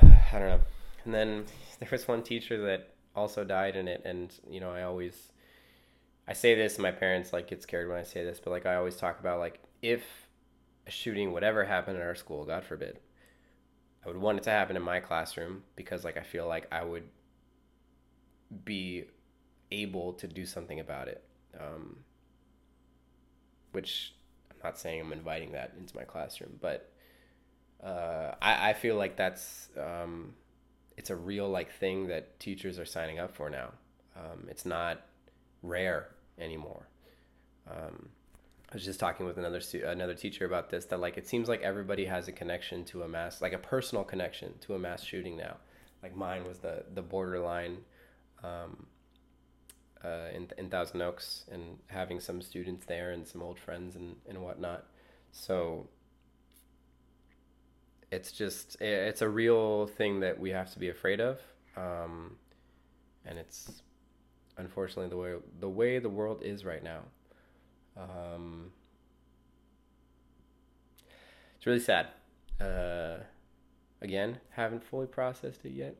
I 0.02 0.38
don't 0.38 0.48
know. 0.48 0.60
And 1.04 1.14
then 1.14 1.44
there 1.78 1.88
was 1.90 2.08
one 2.08 2.22
teacher 2.22 2.64
that 2.66 2.90
also 3.14 3.44
died 3.44 3.76
in 3.76 3.88
it, 3.88 4.02
and 4.04 4.32
you 4.48 4.60
know 4.60 4.70
I 4.70 4.82
always 4.82 5.32
I 6.26 6.32
say 6.32 6.54
this, 6.54 6.78
my 6.78 6.90
parents 6.90 7.32
like 7.32 7.48
get 7.48 7.62
scared 7.62 7.88
when 7.88 7.98
I 7.98 8.02
say 8.02 8.24
this, 8.24 8.40
but 8.42 8.50
like 8.50 8.66
I 8.66 8.76
always 8.76 8.96
talk 8.96 9.20
about 9.20 9.38
like 9.38 9.60
if 9.82 10.02
a 10.86 10.90
shooting 10.90 11.32
would 11.32 11.44
ever 11.44 11.64
happen 11.64 11.96
in 11.96 12.02
our 12.02 12.14
school, 12.14 12.44
God 12.44 12.64
forbid, 12.64 12.98
I 14.04 14.08
would 14.08 14.16
want 14.16 14.38
it 14.38 14.44
to 14.44 14.50
happen 14.50 14.76
in 14.76 14.82
my 14.82 15.00
classroom 15.00 15.62
because 15.76 16.04
like 16.04 16.16
I 16.16 16.22
feel 16.22 16.46
like 16.46 16.66
I 16.72 16.82
would 16.82 17.08
be 18.64 19.04
able 19.70 20.12
to 20.14 20.26
do 20.26 20.46
something 20.46 20.80
about 20.80 21.08
it. 21.08 21.24
Um, 21.58 21.98
which 23.72 24.14
not 24.64 24.78
saying 24.78 25.00
I'm 25.00 25.12
inviting 25.12 25.52
that 25.52 25.72
into 25.78 25.94
my 25.94 26.04
classroom, 26.04 26.58
but 26.60 26.90
uh, 27.82 28.34
I, 28.40 28.70
I 28.70 28.72
feel 28.72 28.96
like 28.96 29.16
that's 29.16 29.68
um, 29.78 30.34
it's 30.96 31.10
a 31.10 31.16
real 31.16 31.48
like 31.48 31.70
thing 31.72 32.08
that 32.08 32.40
teachers 32.40 32.78
are 32.78 32.86
signing 32.86 33.18
up 33.18 33.34
for 33.34 33.50
now. 33.50 33.70
Um, 34.16 34.46
it's 34.48 34.64
not 34.64 35.02
rare 35.62 36.08
anymore. 36.38 36.88
Um, 37.70 38.08
I 38.70 38.74
was 38.74 38.84
just 38.84 38.98
talking 38.98 39.26
with 39.26 39.38
another 39.38 39.60
stu- 39.60 39.84
another 39.86 40.14
teacher 40.14 40.46
about 40.46 40.70
this 40.70 40.86
that 40.86 40.98
like 40.98 41.16
it 41.16 41.28
seems 41.28 41.48
like 41.48 41.62
everybody 41.62 42.06
has 42.06 42.26
a 42.26 42.32
connection 42.32 42.84
to 42.86 43.02
a 43.02 43.08
mass 43.08 43.40
like 43.40 43.52
a 43.52 43.58
personal 43.58 44.02
connection 44.02 44.54
to 44.62 44.74
a 44.74 44.78
mass 44.78 45.04
shooting 45.04 45.36
now. 45.36 45.56
Like 46.02 46.16
mine 46.16 46.46
was 46.46 46.58
the 46.58 46.84
the 46.92 47.02
borderline 47.02 47.78
um, 48.42 48.86
uh, 50.04 50.28
in 50.34 50.48
in 50.58 50.68
Thousand 50.68 51.00
Oaks 51.02 51.44
and 51.50 51.78
having 51.86 52.20
some 52.20 52.42
students 52.42 52.86
there 52.86 53.10
and 53.12 53.26
some 53.26 53.42
old 53.42 53.58
friends 53.58 53.96
and 53.96 54.16
and 54.28 54.42
whatnot. 54.42 54.84
So 55.32 55.88
it's 58.10 58.30
just 58.32 58.80
it's 58.80 59.22
a 59.22 59.28
real 59.28 59.86
thing 59.86 60.20
that 60.20 60.38
we 60.38 60.50
have 60.50 60.72
to 60.72 60.78
be 60.78 60.88
afraid 60.88 61.20
of, 61.20 61.40
um, 61.76 62.36
and 63.24 63.38
it's 63.38 63.82
unfortunately 64.56 65.08
the 65.08 65.16
way 65.16 65.34
the 65.60 65.68
way 65.68 65.98
the 65.98 66.08
world 66.08 66.42
is 66.42 66.64
right 66.64 66.82
now. 66.82 67.00
Um, 67.96 68.72
it's 71.56 71.66
really 71.66 71.80
sad. 71.80 72.08
Uh, 72.60 73.16
again, 74.02 74.38
haven't 74.50 74.84
fully 74.84 75.06
processed 75.06 75.64
it 75.64 75.72
yet. 75.72 75.96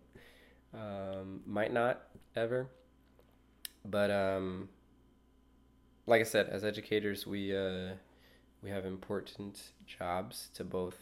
Um, 0.73 1.41
might 1.47 1.73
not 1.73 2.03
ever. 2.37 2.69
But 3.85 4.11
um, 4.11 4.69
like 6.07 6.21
I 6.21 6.25
said, 6.25 6.49
as 6.49 6.65
educators, 6.65 7.27
we 7.27 7.57
uh, 7.57 7.95
we 8.63 8.71
have 8.71 8.85
important 8.87 9.73
jobs 9.87 10.49
to 10.55 10.65
both 10.65 10.97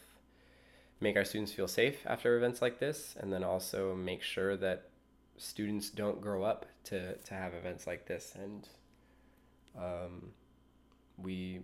make 0.99 1.15
our 1.15 1.25
students 1.25 1.51
feel 1.51 1.67
safe 1.67 2.05
after 2.05 2.37
events 2.37 2.61
like 2.61 2.79
this, 2.79 3.15
and 3.19 3.31
then 3.31 3.43
also 3.43 3.95
make 3.95 4.21
sure 4.21 4.57
that 4.57 4.89
students 5.37 5.89
don't 5.89 6.21
grow 6.21 6.43
up 6.43 6.65
to 6.85 7.15
to 7.15 7.33
have 7.33 7.53
events 7.53 7.87
like 7.87 8.05
this. 8.05 8.33
And 8.35 8.67
um, 9.77 10.31
we 11.17 11.61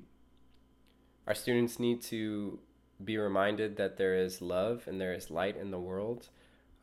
our 1.28 1.36
students 1.36 1.80
need 1.80 2.02
to 2.04 2.60
be 3.04 3.18
reminded 3.18 3.78
that 3.78 3.98
there 3.98 4.16
is 4.16 4.42
love 4.42 4.84
and 4.88 5.00
there 5.00 5.14
is 5.14 5.30
light 5.30 5.56
in 5.56 5.72
the 5.72 5.80
world. 5.80 6.30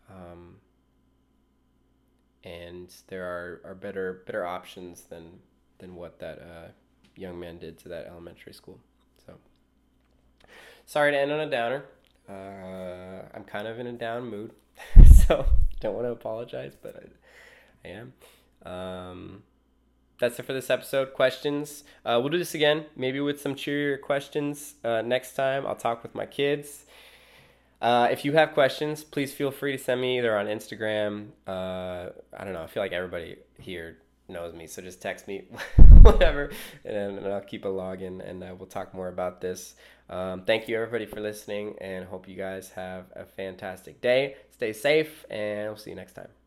Um, 0.09 0.57
and 2.47 2.95
there 3.09 3.25
are, 3.25 3.61
are 3.65 3.75
better 3.75 4.23
better 4.25 4.47
options 4.47 5.03
than 5.03 5.41
than 5.79 5.97
what 5.97 6.19
that 6.21 6.39
uh, 6.39 6.69
young 7.17 7.39
man 7.39 7.59
did 7.59 7.77
to 7.79 7.89
that 7.89 8.07
elementary 8.07 8.53
school 8.53 8.79
so 9.27 9.35
sorry 10.87 11.11
to 11.11 11.19
end 11.19 11.33
on 11.33 11.41
a 11.41 11.51
downer 11.51 11.85
uh, 12.29 13.23
i'm 13.35 13.45
kind 13.45 13.67
of 13.67 13.79
in 13.79 13.87
a 13.89 13.93
down 13.93 14.31
mood 14.31 14.53
so 15.27 15.45
don't 15.81 15.95
want 15.95 16.07
to 16.07 16.13
apologize 16.13 16.77
but 16.81 16.97
i, 16.97 17.89
I 17.89 17.93
am 17.93 18.13
um, 18.65 19.43
that's 20.19 20.39
it 20.39 20.47
for 20.47 20.55
this 20.55 20.71
episode. 20.71 21.13
Questions. 21.13 21.85
Uh, 22.05 22.19
we'll 22.21 22.31
do 22.31 22.39
this 22.39 22.55
again, 22.55 22.87
maybe 22.97 23.21
with 23.21 23.41
some 23.41 23.55
cheerier 23.55 23.99
questions 23.99 24.75
uh, 24.83 25.03
next 25.03 25.35
time. 25.35 25.67
I'll 25.67 25.77
talk 25.77 26.03
with 26.03 26.15
my 26.15 26.25
kids. 26.25 26.87
Uh, 27.81 28.09
if 28.11 28.25
you 28.25 28.33
have 28.33 28.53
questions, 28.53 29.05
please 29.05 29.33
feel 29.33 29.51
free 29.51 29.73
to 29.73 29.79
send 29.79 30.01
me 30.01 30.19
either 30.19 30.37
on 30.37 30.47
Instagram. 30.47 31.29
Uh, 31.47 32.11
I 32.37 32.45
don't 32.45 32.53
know. 32.53 32.63
I 32.63 32.67
feel 32.67 32.83
like 32.83 32.93
everybody 32.93 33.37
here 33.59 33.99
knows 34.29 34.55
me, 34.55 34.67
so 34.67 34.83
just 34.83 35.01
text 35.01 35.29
me, 35.29 35.45
whatever, 36.03 36.51
and, 36.85 37.19
and, 37.19 37.27
I'll 37.29 37.41
keep 37.41 37.65
a 37.65 37.69
login, 37.69 38.29
and 38.29 38.43
uh, 38.43 38.55
we'll 38.59 38.67
talk 38.67 38.93
more 38.93 39.09
about 39.09 39.41
this. 39.41 39.75
Um, 40.11 40.43
thank 40.43 40.69
you 40.69 40.77
everybody 40.77 41.07
for 41.07 41.21
listening, 41.21 41.77
and 41.81 42.05
hope 42.07 42.29
you 42.29 42.37
guys 42.37 42.71
have 42.71 43.05
a 43.15 43.25
fantastic 43.25 44.01
day. 44.01 44.37
Stay 44.51 44.73
safe, 44.73 45.25
and 45.31 45.69
we'll 45.69 45.77
see 45.77 45.91
you 45.91 45.97
next 45.97 46.15
time. 46.15 46.46